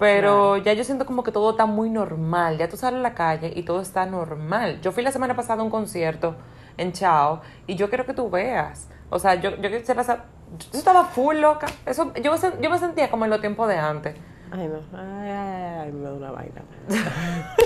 Pero 0.02 0.56
ya 0.56 0.72
yo 0.72 0.82
siento 0.82 1.06
como 1.06 1.22
que 1.22 1.30
todo 1.30 1.52
está 1.52 1.64
muy 1.64 1.88
normal. 1.88 2.58
Ya 2.58 2.68
tú 2.68 2.76
sales 2.76 2.98
a 2.98 3.02
la 3.02 3.14
calle 3.14 3.52
y 3.54 3.62
todo 3.62 3.80
está 3.80 4.04
normal. 4.04 4.80
Yo 4.80 4.90
fui 4.90 5.04
la 5.04 5.12
semana 5.12 5.36
pasada 5.36 5.60
a 5.60 5.64
un 5.64 5.70
concierto 5.70 6.34
en 6.76 6.90
Chao 6.90 7.40
y 7.68 7.76
yo 7.76 7.88
quiero 7.88 8.04
que 8.04 8.12
tú 8.12 8.28
veas. 8.28 8.88
O 9.10 9.20
sea, 9.20 9.36
yo, 9.36 9.50
yo 9.60 9.70
quisiera 9.70 10.02
saber. 10.02 10.24
Yo 10.72 10.78
estaba 10.80 11.04
full 11.04 11.36
loca. 11.36 11.68
Eso, 11.86 12.12
yo, 12.14 12.34
yo 12.60 12.70
me 12.70 12.78
sentía 12.78 13.12
como 13.12 13.26
en 13.26 13.30
los 13.30 13.40
tiempos 13.40 13.68
de 13.68 13.76
antes. 13.76 14.16
Ay, 14.50 14.66
no. 14.66 14.80
Ay, 14.98 15.30
ay, 15.30 15.80
ay, 15.82 15.92
me 15.92 16.02
da 16.02 16.12
una 16.14 16.30
vaina. 16.32 16.62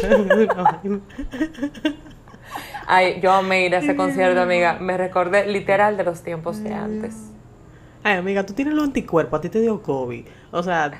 Me 0.03 0.09
da 0.09 0.17
una 0.19 0.63
vaina. 0.63 1.01
Ay, 2.87 3.19
yo 3.23 3.33
amé 3.33 3.65
ir 3.65 3.75
a 3.77 3.79
ese 3.79 3.97
concierto, 3.97 4.43
amiga. 4.43 4.77
Me 4.79 4.99
recordé 4.99 5.47
literal 5.47 5.97
de 5.97 6.05
los 6.05 6.23
tiempos 6.23 6.63
de 6.63 6.75
antes. 6.75 7.31
Ay, 8.03 8.19
amiga, 8.19 8.45
tú 8.45 8.53
tienes 8.53 8.75
los 8.75 8.85
anticuerpos, 8.85 9.39
a 9.39 9.41
ti 9.41 9.49
te 9.49 9.59
dio 9.61 9.83
COVID. 9.83 10.27
O 10.53 10.63
sea, 10.63 10.93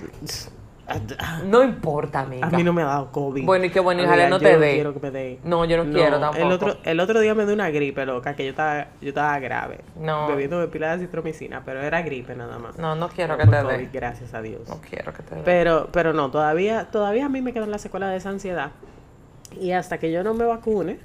No 1.45 1.63
importa, 1.65 2.21
amiga. 2.21 2.47
a 2.47 2.51
mí 2.51 2.63
no 2.63 2.73
me 2.73 2.83
ha 2.83 2.87
dado 2.87 3.11
COVID. 3.11 3.45
Bueno, 3.45 3.65
y 3.65 3.71
qué 3.71 3.81
bueno, 3.81 4.05
ojalá 4.05 4.29
no 4.29 4.39
te 4.39 4.57
dé. 4.59 4.75
quiero 4.75 4.95
que 4.95 5.01
me 5.01 5.11
dé. 5.11 5.41
No, 5.43 5.65
yo 5.65 5.83
no 5.83 5.93
quiero 5.93 6.21
tampoco. 6.21 6.45
El 6.47 6.53
otro, 6.53 6.77
el 6.85 7.01
otro 7.01 7.21
día 7.21 7.35
me 7.35 7.45
dio 7.45 7.55
una 7.55 7.71
gripe, 7.71 8.07
loca, 8.07 8.37
que 8.37 8.45
yo 8.45 8.51
estaba, 8.51 8.89
yo 9.01 9.09
estaba 9.09 9.39
grave. 9.41 9.81
No. 9.99 10.29
Bebiéndome 10.29 10.69
pila 10.69 10.89
de 10.89 10.95
acitromicina, 10.95 11.63
pero 11.65 11.83
era 11.83 12.03
gripe 12.03 12.37
nada 12.37 12.59
más. 12.59 12.79
No, 12.79 12.95
no 12.95 13.09
quiero 13.09 13.37
No 13.37 13.39
que 13.45 13.51
te 13.51 13.65
dé. 13.65 13.91
gracias 13.93 14.33
a 14.35 14.43
Dios. 14.43 14.69
No 14.69 14.81
quiero 14.81 15.13
que 15.13 15.23
te 15.23 15.35
dé. 15.35 15.43
Pero, 15.45 15.89
pero 15.93 16.13
no, 16.13 16.31
todavía, 16.31 16.89
todavía 16.91 17.27
a 17.27 17.29
mí 17.29 17.41
me 17.43 17.53
quedan 17.53 17.71
las 17.71 17.81
secuelas 17.81 18.11
de 18.11 18.17
esa 18.17 18.31
ansiedad. 18.31 18.71
Y 19.61 19.73
hasta 19.73 19.99
que 19.99 20.13
yo 20.13 20.23
no 20.23 20.35
me 20.35 20.45
vacune, 20.45 20.99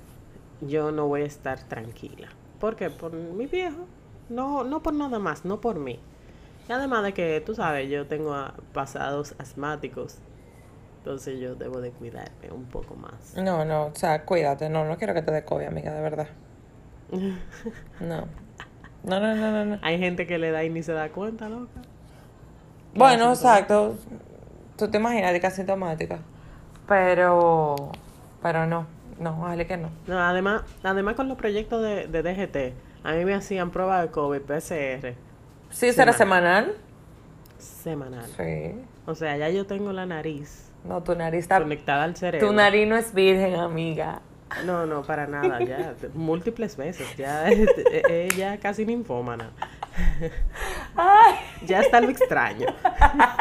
yo 0.61 0.91
no 0.91 1.07
voy 1.07 1.21
a 1.21 1.25
estar 1.25 1.59
tranquila. 1.59 2.27
¿Por 2.59 2.75
qué? 2.75 2.89
Por 2.91 3.13
mi 3.13 3.47
viejo. 3.47 3.87
No, 4.29 4.63
no 4.63 4.81
por 4.83 4.93
nada 4.93 5.19
más, 5.19 5.43
no 5.45 5.59
por 5.59 5.79
mí. 5.79 5.99
Y 6.69 6.71
además 6.71 7.03
de 7.03 7.13
que, 7.13 7.41
tú 7.41 7.55
sabes, 7.55 7.89
yo 7.89 8.07
tengo 8.07 8.35
pasados 8.73 9.35
asmáticos. 9.37 10.19
Entonces 10.99 11.39
yo 11.39 11.55
debo 11.55 11.81
de 11.81 11.91
cuidarme 11.91 12.51
un 12.51 12.65
poco 12.65 12.95
más. 12.95 13.35
No, 13.35 13.65
no, 13.65 13.87
o 13.87 13.95
sea, 13.95 14.23
cuídate. 14.23 14.69
No, 14.69 14.85
no 14.85 14.97
quiero 14.97 15.13
que 15.13 15.23
te 15.23 15.31
dé 15.31 15.43
COVID, 15.43 15.65
amiga, 15.65 15.93
de 15.93 16.01
verdad. 16.01 16.27
No. 17.99 18.27
No, 19.03 19.19
no, 19.19 19.35
no, 19.35 19.51
no. 19.51 19.65
no. 19.65 19.79
Hay 19.81 19.97
gente 19.97 20.27
que 20.27 20.37
le 20.37 20.51
da 20.51 20.63
y 20.63 20.69
ni 20.69 20.83
se 20.83 20.93
da 20.93 21.09
cuenta, 21.09 21.49
loca. 21.49 21.81
Bueno, 22.93 23.29
exacto. 23.31 23.95
Tú 24.77 24.89
te 24.89 24.97
imaginas 24.97 25.39
que 25.39 25.47
asintomática. 25.47 26.19
Pero. 26.87 27.91
Pero 28.41 28.65
no. 28.67 28.85
No, 29.19 29.39
ojalá 29.39 29.65
que 29.65 29.77
no. 29.77 29.89
No, 30.07 30.19
además, 30.19 30.63
además 30.83 31.15
con 31.15 31.27
los 31.27 31.37
proyectos 31.37 31.81
de, 31.83 32.07
de 32.07 32.23
DGT, 32.23 32.75
a 33.03 33.13
mí 33.13 33.25
me 33.25 33.35
hacían 33.35 33.71
pruebas 33.71 34.01
de 34.01 34.11
COVID, 34.11 34.41
PCR, 34.41 35.15
¿Sí 35.71 35.91
será 35.93 36.13
Semanal. 36.13 36.75
semanal? 37.57 38.25
Sí. 38.37 38.75
O 39.05 39.15
sea, 39.15 39.35
ya 39.37 39.49
yo 39.49 39.65
tengo 39.65 39.91
la 39.93 40.05
nariz 40.05 40.69
No, 40.83 41.01
tu 41.01 41.15
nariz 41.15 41.41
está. 41.41 41.59
conectada 41.59 42.03
al 42.03 42.15
cerebro. 42.15 42.47
Tu 42.47 42.53
nariz 42.53 42.87
no 42.87 42.95
es 42.97 43.13
virgen, 43.13 43.55
amiga. 43.55 44.21
No, 44.65 44.85
no, 44.85 45.01
para 45.03 45.27
nada, 45.27 45.63
ya, 45.63 45.95
múltiples 46.13 46.75
veces, 46.75 47.07
ya, 47.15 47.47
eh, 47.49 47.65
eh, 48.09 48.27
ya 48.37 48.57
casi 48.57 48.85
ninfómana. 48.85 49.51
Ay, 50.95 51.35
Ya 51.65 51.79
está 51.79 52.01
lo 52.01 52.09
extraño. 52.09 52.67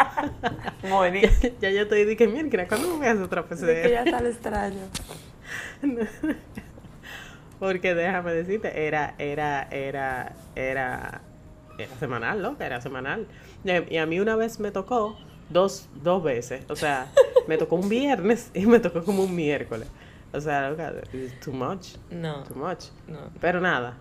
morí. 0.89 1.23
ya 1.61 1.71
yo 1.71 1.83
estoy 1.83 2.05
diciendo, 2.05 2.41
mira, 2.45 2.69
¿cuándo 2.69 2.89
me 2.89 2.97
voy 2.99 3.07
a 3.07 3.11
hacer 3.13 3.25
otra 3.25 3.45
Es 3.51 3.61
que 3.61 3.91
ya 3.91 4.03
PCR? 4.03 4.07
está 4.07 4.21
lo 4.21 4.29
extraño. 4.29 4.83
Porque 7.59 7.95
déjame 7.95 8.33
decirte, 8.33 8.87
era, 8.87 9.15
era, 9.19 9.67
era, 9.71 10.33
era, 10.55 11.21
era 11.85 11.97
semanal, 11.99 12.43
loca, 12.43 12.67
era 12.67 12.81
semanal. 12.81 13.27
Y 13.65 13.97
a 13.97 14.07
mí 14.07 14.21
una 14.21 14.37
vez 14.37 14.61
me 14.61 14.71
tocó 14.71 15.17
dos, 15.51 15.89
dos 16.03 16.23
veces, 16.23 16.65
o 16.69 16.77
sea, 16.77 17.09
me 17.49 17.59
tocó 17.59 17.77
un 17.77 17.89
viernes 17.89 18.51
y 18.55 18.67
me 18.67 18.81
tocó 18.81 19.03
como 19.05 19.25
un 19.25 19.35
miércoles. 19.35 19.89
O 20.33 20.41
sea, 20.41 20.71
loca, 20.71 20.93
too 21.45 21.53
much, 21.53 21.97
No. 22.11 22.45
too 22.45 22.55
much. 22.55 22.85
No. 23.09 23.19
Pero 23.41 23.61
nada, 23.61 23.97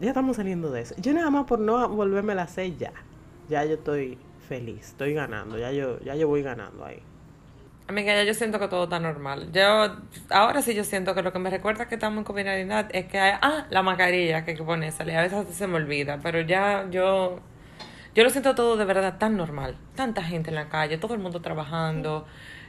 ya 0.00 0.08
estamos 0.08 0.36
saliendo 0.36 0.70
de 0.70 0.82
eso. 0.82 0.94
Yo 0.98 1.12
nada 1.12 1.28
más 1.30 1.44
por 1.46 1.58
no 1.58 1.88
volverme 1.88 2.32
a 2.32 2.36
la 2.36 2.46
seis 2.46 2.74
ya. 2.78 2.92
Ya 3.48 3.64
yo 3.64 3.74
estoy 3.74 4.16
feliz, 4.48 4.88
estoy 4.88 5.14
ganando, 5.14 5.58
ya 5.58 5.72
yo, 5.72 5.98
ya 6.00 6.14
yo 6.14 6.28
voy 6.28 6.42
ganando 6.42 6.84
ahí. 6.84 7.02
Amiga, 7.92 8.14
ya 8.14 8.24
yo 8.24 8.32
siento 8.32 8.58
que 8.58 8.68
todo 8.68 8.84
está 8.84 8.98
normal. 8.98 9.52
Yo, 9.52 9.62
ahora 10.30 10.62
sí 10.62 10.74
yo 10.74 10.82
siento 10.82 11.14
que 11.14 11.20
lo 11.22 11.30
que 11.30 11.38
me 11.38 11.50
recuerda 11.50 11.88
que 11.88 11.96
estamos 11.96 12.18
en 12.18 12.24
comunidad 12.24 12.88
es 12.90 13.04
que 13.04 13.20
hay, 13.20 13.34
ah, 13.42 13.66
la 13.68 13.82
mascarilla 13.82 14.44
que 14.46 14.52
hay 14.52 14.56
que 14.56 14.62
ponerse, 14.62 15.02
a 15.02 15.20
veces 15.20 15.54
se 15.54 15.66
me 15.66 15.76
olvida, 15.76 16.18
pero 16.22 16.40
ya 16.40 16.88
yo, 16.90 17.40
yo 18.14 18.24
lo 18.24 18.30
siento 18.30 18.54
todo 18.54 18.78
de 18.78 18.86
verdad 18.86 19.18
tan 19.18 19.36
normal. 19.36 19.76
Tanta 19.94 20.22
gente 20.22 20.48
en 20.48 20.54
la 20.56 20.70
calle, 20.70 20.96
todo 20.96 21.12
el 21.12 21.20
mundo 21.20 21.42
trabajando, 21.42 22.26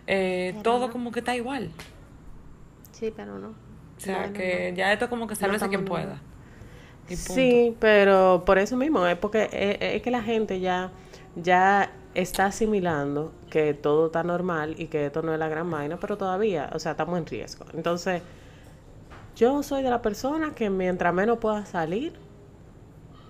eh, 0.07 0.59
todo 0.61 0.91
como 0.91 1.11
que 1.13 1.19
está 1.19 1.35
igual. 1.37 1.71
Sí, 2.91 3.13
pero 3.15 3.39
no. 3.39 3.49
O 3.49 3.99
sea, 3.99 4.27
No, 4.27 4.27
no, 4.27 4.33
que 4.33 4.73
ya 4.75 4.91
esto 4.91 5.09
como 5.09 5.25
que 5.27 5.35
sálvese 5.35 5.69
quien 5.69 5.81
estamos 5.83 6.01
pueda. 6.01 6.21
Sí, 7.07 7.77
pero 7.79 8.43
por 8.45 8.57
eso 8.57 8.75
mismo, 8.75 9.07
es 9.07 9.17
porque 9.17 9.43
es, 9.53 9.77
es 9.95 10.01
que 10.01 10.11
la 10.11 10.21
gente 10.21 10.59
ya, 10.59 10.91
ya 11.35 11.91
está 12.15 12.45
asimilando 12.45 13.31
que 13.49 13.73
todo 13.73 14.07
está 14.07 14.23
normal 14.23 14.75
y 14.77 14.87
que 14.87 15.07
esto 15.07 15.21
no 15.21 15.33
es 15.33 15.39
la 15.39 15.47
gran 15.47 15.69
vaina, 15.69 15.97
pero 15.97 16.17
todavía, 16.17 16.69
o 16.73 16.79
sea, 16.79 16.91
estamos 16.91 17.17
en 17.17 17.25
riesgo. 17.25 17.65
Entonces, 17.73 18.21
yo 19.35 19.63
soy 19.63 19.83
de 19.83 19.89
la 19.89 20.01
persona 20.01 20.53
que 20.53 20.69
mientras 20.69 21.13
menos 21.13 21.39
pueda 21.39 21.65
salir, 21.65 22.13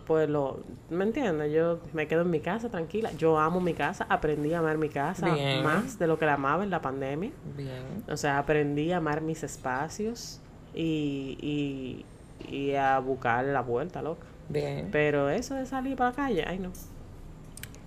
pues 0.06 0.30
lo, 0.30 0.60
¿me 0.90 1.06
entiendes? 1.06 1.54
Yo 1.54 1.80
me 1.94 2.08
quedo 2.08 2.22
en 2.22 2.30
mi 2.30 2.42
casa 2.42 2.70
tranquila. 2.70 3.12
Yo 3.14 3.40
amo 3.40 3.62
mi 3.62 3.74
casa, 3.74 4.06
aprendí 4.10 4.54
a 4.54 4.60
amar 4.60 4.78
mi 4.78 4.90
casa 4.90 5.34
Bien. 5.34 5.64
más 5.64 5.98
de 5.98 6.08
lo 6.08 6.20
que 6.20 6.26
la 6.26 6.34
amaba 6.34 6.64
en 6.64 6.70
la 6.70 6.82
pandemia. 6.82 7.32
Bien. 7.56 8.04
O 8.10 8.18
sea, 8.18 8.38
aprendí 8.38 8.92
a 8.92 8.98
amar 8.98 9.22
mis 9.22 9.44
espacios 9.44 10.42
y, 10.74 11.38
y, 11.42 12.54
y 12.54 12.76
a 12.76 13.00
buscar 13.00 13.46
la 13.46 13.62
vuelta, 13.62 14.02
loca. 14.02 14.26
Bien. 14.50 14.90
Pero 14.92 15.30
eso 15.30 15.56
de 15.56 15.66
salir 15.66 15.96
para 15.96 16.10
la 16.10 16.16
calle, 16.16 16.44
ay 16.46 16.60
no. 16.60 16.72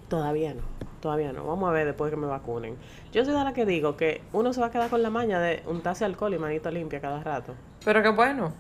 Todavía 0.08 0.54
no, 0.54 0.62
todavía 1.00 1.32
no. 1.32 1.44
Vamos 1.44 1.68
a 1.68 1.72
ver 1.72 1.86
después 1.86 2.10
que 2.10 2.16
me 2.16 2.26
vacunen. 2.26 2.76
Yo 3.12 3.24
soy 3.24 3.34
de 3.34 3.44
la 3.44 3.52
que 3.52 3.64
digo 3.66 3.96
que 3.96 4.22
uno 4.32 4.52
se 4.52 4.60
va 4.60 4.66
a 4.68 4.70
quedar 4.70 4.90
con 4.90 5.02
la 5.02 5.10
maña 5.10 5.40
de 5.40 5.62
untarse 5.66 6.04
alcohol 6.04 6.34
y 6.34 6.38
manito 6.38 6.70
limpia 6.70 7.00
cada 7.00 7.22
rato. 7.22 7.54
Pero 7.84 8.02
qué 8.02 8.08
bueno. 8.10 8.52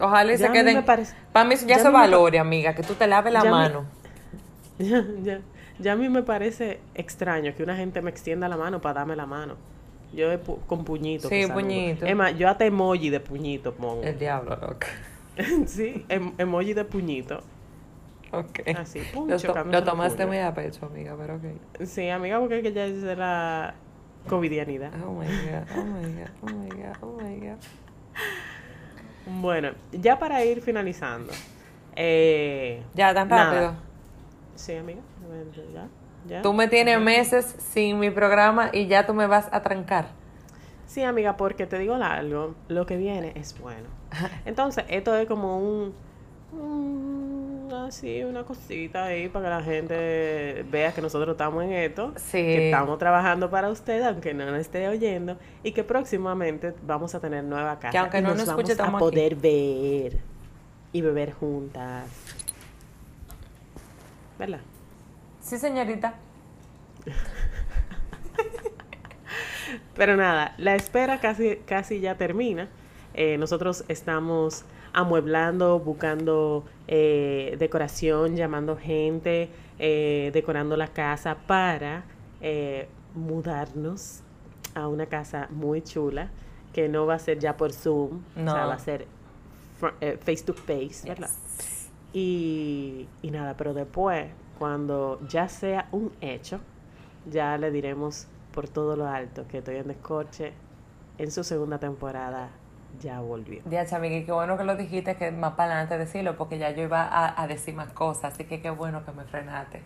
Ojalá 0.00 0.32
y 0.32 0.36
Ya 0.36 0.46
se 0.48 0.52
queden. 0.52 0.84
Para 1.32 1.48
mí 1.48 1.54
ya 1.66 1.78
se 1.78 1.84
me 1.84 1.90
valore, 1.90 2.38
amiga, 2.38 2.74
que 2.74 2.82
tú 2.82 2.94
te 2.94 3.06
laves 3.06 3.32
la 3.32 3.44
ya 3.44 3.50
mano. 3.50 3.84
Ya, 4.78 5.04
ya, 5.22 5.40
ya 5.78 5.92
a 5.92 5.96
mí 5.96 6.08
me 6.08 6.24
parece 6.24 6.80
extraño 6.96 7.54
que 7.56 7.62
una 7.62 7.76
gente 7.76 8.02
me 8.02 8.10
extienda 8.10 8.48
la 8.48 8.56
mano 8.56 8.80
para 8.80 8.94
darme 9.00 9.14
la 9.14 9.24
mano. 9.26 9.54
Yo 10.12 10.28
pu- 10.42 10.58
con 10.66 10.84
puñito. 10.84 11.28
Sí, 11.28 11.44
puñito. 11.52 12.06
Más, 12.16 12.36
yo 12.36 12.48
hasta 12.48 12.64
emoji 12.64 13.10
de 13.10 13.20
puñito 13.20 13.72
pongo. 13.74 14.02
El 14.02 14.18
diablo, 14.18 14.56
loca. 14.56 14.88
sí, 15.66 16.04
em- 16.08 16.32
emoji 16.38 16.74
de 16.74 16.84
puñito. 16.84 17.40
Ok. 18.48 18.60
Así, 18.76 19.00
Lo, 19.26 19.38
to- 19.38 19.84
tomaste 19.84 20.26
muy 20.26 20.38
a 20.38 20.52
pecho, 20.54 20.86
amiga, 20.86 21.14
pero 21.18 21.36
ok. 21.36 21.84
Sí, 21.86 22.08
amiga, 22.08 22.38
porque 22.40 22.58
es 22.58 22.62
que 22.62 22.72
ya 22.72 22.84
es 22.86 23.02
de 23.02 23.16
la 23.16 23.74
covidianidad. 24.28 24.90
Oh 25.06 25.12
my 25.12 25.26
god, 25.26 25.64
oh 25.76 25.84
my 25.84 26.12
god, 26.12 26.30
oh 26.42 26.46
my 26.46 26.70
god, 26.70 26.96
oh 27.02 27.20
my 27.22 27.40
god. 27.40 27.58
Bueno, 29.26 29.70
ya 29.92 30.18
para 30.18 30.44
ir 30.44 30.60
finalizando. 30.60 31.32
Eh, 31.96 32.82
Ya, 32.94 33.14
tan 33.14 33.28
Nada. 33.28 33.44
rápido. 33.50 33.74
sí, 34.56 34.74
amiga. 34.76 35.00
Ya, 35.72 35.88
ya. 36.26 36.42
Tú 36.42 36.52
me 36.52 36.68
tienes 36.68 37.00
meses 37.00 37.54
sin 37.58 37.98
mi 37.98 38.10
programa 38.10 38.70
y 38.72 38.86
ya 38.86 39.06
tú 39.06 39.14
me 39.14 39.26
vas 39.26 39.48
a 39.52 39.62
trancar. 39.62 40.08
Sí, 40.86 41.02
amiga, 41.02 41.36
porque 41.36 41.66
te 41.66 41.78
digo 41.78 41.94
algo, 41.94 42.54
lo 42.68 42.84
que 42.86 42.96
viene 42.96 43.32
es 43.36 43.58
bueno. 43.58 43.88
Entonces, 44.44 44.84
esto 44.88 45.14
es 45.16 45.26
como 45.26 45.58
un, 45.58 45.94
un- 46.52 47.43
así, 47.76 48.22
una 48.24 48.44
cosita 48.44 49.04
ahí 49.04 49.28
para 49.28 49.44
que 49.44 49.50
la 49.50 49.62
gente 49.62 50.64
vea 50.70 50.92
que 50.92 51.00
nosotros 51.02 51.32
estamos 51.34 51.64
en 51.64 51.72
esto, 51.72 52.12
Sí. 52.16 52.38
que 52.38 52.66
estamos 52.66 52.98
trabajando 52.98 53.50
para 53.50 53.68
usted, 53.70 54.02
aunque 54.02 54.34
no 54.34 54.46
nos 54.46 54.58
esté 54.60 54.88
oyendo, 54.88 55.36
y 55.62 55.72
que 55.72 55.84
próximamente 55.84 56.74
vamos 56.86 57.14
a 57.14 57.20
tener 57.20 57.44
nueva 57.44 57.78
casa. 57.78 57.90
Que 57.92 57.98
aunque 57.98 58.18
y 58.18 58.22
no 58.22 58.28
nos 58.30 58.38
nos 58.38 58.46
vamos 58.48 58.78
a 58.80 58.82
aquí. 58.84 58.96
poder 58.98 59.34
ver 59.36 60.18
y 60.92 61.00
beber 61.00 61.32
juntas. 61.32 62.06
¿Verdad? 64.38 64.60
Sí, 65.40 65.58
señorita. 65.58 66.14
Pero 69.96 70.16
nada, 70.16 70.54
la 70.58 70.74
espera 70.74 71.20
casi, 71.20 71.56
casi 71.66 72.00
ya 72.00 72.16
termina. 72.16 72.68
Eh, 73.14 73.38
nosotros 73.38 73.84
estamos 73.88 74.64
amueblando, 74.94 75.78
buscando 75.80 76.64
eh, 76.88 77.56
decoración, 77.58 78.36
llamando 78.36 78.76
gente, 78.76 79.50
eh, 79.78 80.30
decorando 80.32 80.76
la 80.76 80.88
casa 80.88 81.36
para 81.46 82.04
eh, 82.40 82.88
mudarnos 83.14 84.20
a 84.74 84.88
una 84.88 85.06
casa 85.06 85.48
muy 85.50 85.82
chula 85.82 86.30
que 86.72 86.88
no 86.88 87.06
va 87.06 87.14
a 87.14 87.18
ser 87.18 87.38
ya 87.38 87.56
por 87.56 87.72
Zoom, 87.72 88.20
o 88.32 88.34
sea, 88.34 88.62
No. 88.62 88.68
va 88.68 88.74
a 88.74 88.78
ser 88.78 89.06
eh, 90.00 90.18
face 90.24 90.44
to 90.44 90.54
face, 90.54 91.06
¿verdad? 91.06 91.30
Y, 92.12 93.06
y 93.22 93.30
nada, 93.30 93.56
pero 93.56 93.74
después, 93.74 94.26
cuando 94.58 95.20
ya 95.28 95.48
sea 95.48 95.88
un 95.92 96.12
hecho, 96.20 96.60
ya 97.30 97.58
le 97.58 97.70
diremos 97.70 98.26
por 98.52 98.68
todo 98.68 98.96
lo 98.96 99.06
alto 99.08 99.46
que 99.48 99.58
Estoy 99.58 99.76
en 99.76 99.88
Descorche 99.88 100.52
en 101.18 101.30
su 101.30 101.42
segunda 101.42 101.78
temporada 101.78 102.50
ya 103.00 103.20
volvió. 103.20 103.62
Diacha, 103.64 103.96
amiga, 103.96 104.16
y 104.16 104.24
qué 104.24 104.32
bueno 104.32 104.56
que 104.56 104.64
lo 104.64 104.76
dijiste, 104.76 105.16
que 105.16 105.30
más 105.30 105.54
para 105.54 105.72
adelante 105.72 105.98
decirlo, 105.98 106.36
porque 106.36 106.58
ya 106.58 106.70
yo 106.70 106.82
iba 106.82 107.02
a, 107.02 107.40
a 107.42 107.46
decir 107.46 107.74
más 107.74 107.92
cosas, 107.92 108.34
así 108.34 108.44
que 108.44 108.60
qué 108.60 108.70
bueno 108.70 109.04
que 109.04 109.12
me 109.12 109.24
frenaste. 109.24 109.82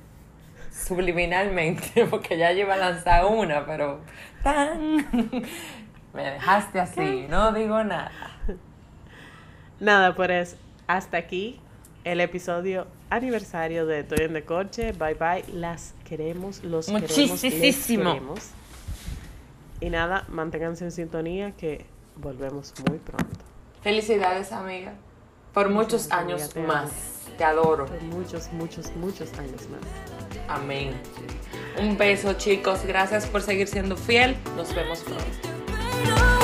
Subliminalmente, 0.71 2.07
porque 2.11 2.39
ya 2.39 2.53
yo 2.53 2.61
iba 2.61 2.75
a 2.75 2.79
lanzar 2.79 3.25
una, 3.27 3.67
pero 3.67 4.01
¡tan! 4.43 4.97
me 6.15 6.23
dejaste 6.23 6.81
así, 6.81 7.27
no 7.29 7.53
digo 7.53 7.83
nada. 7.85 8.13
Nada, 9.81 10.15
pues 10.15 10.57
hasta 10.87 11.17
aquí 11.19 11.61
el 12.05 12.21
episodio 12.21 12.87
aniversario 13.11 13.87
de 13.87 14.01
Estoy 14.01 14.25
en 14.25 14.33
Descorche. 14.33 14.93
Bye 14.93 15.15
bye, 15.15 15.45
las 15.53 15.95
queremos, 16.05 16.65
los 16.65 16.87
queremos, 16.87 17.17
les 17.17 17.31
Muchísimo. 17.31 18.15
queremos. 18.15 18.51
Y 19.81 19.91
nada, 19.91 20.25
manténganse 20.29 20.85
en 20.85 20.91
sintonía 20.91 21.53
que 21.53 21.87
volvemos 22.21 22.75
muy 22.89 22.99
pronto. 22.99 23.45
Felicidades, 23.83 24.53
amiga. 24.53 24.93
Por 25.53 25.71
muchos 25.71 26.11
años 26.11 26.51
te 26.51 26.61
amo. 26.61 26.69
más. 26.69 26.91
Te 27.37 27.45
adoro. 27.45 27.87
Por 27.87 28.03
muchos, 28.03 28.53
muchos, 28.53 28.95
muchos 28.97 29.33
años 29.39 29.63
más. 29.71 29.81
Amén. 30.49 31.01
Un 31.79 31.97
beso, 31.97 32.35
chicos. 32.35 32.85
Gracias 32.85 33.27
por 33.27 33.43
seguir 33.43 33.69
siendo 33.69 33.97
fiel. 33.97 34.37
Nos 34.57 34.75
vemos 34.75 35.01
pronto. 35.01 36.38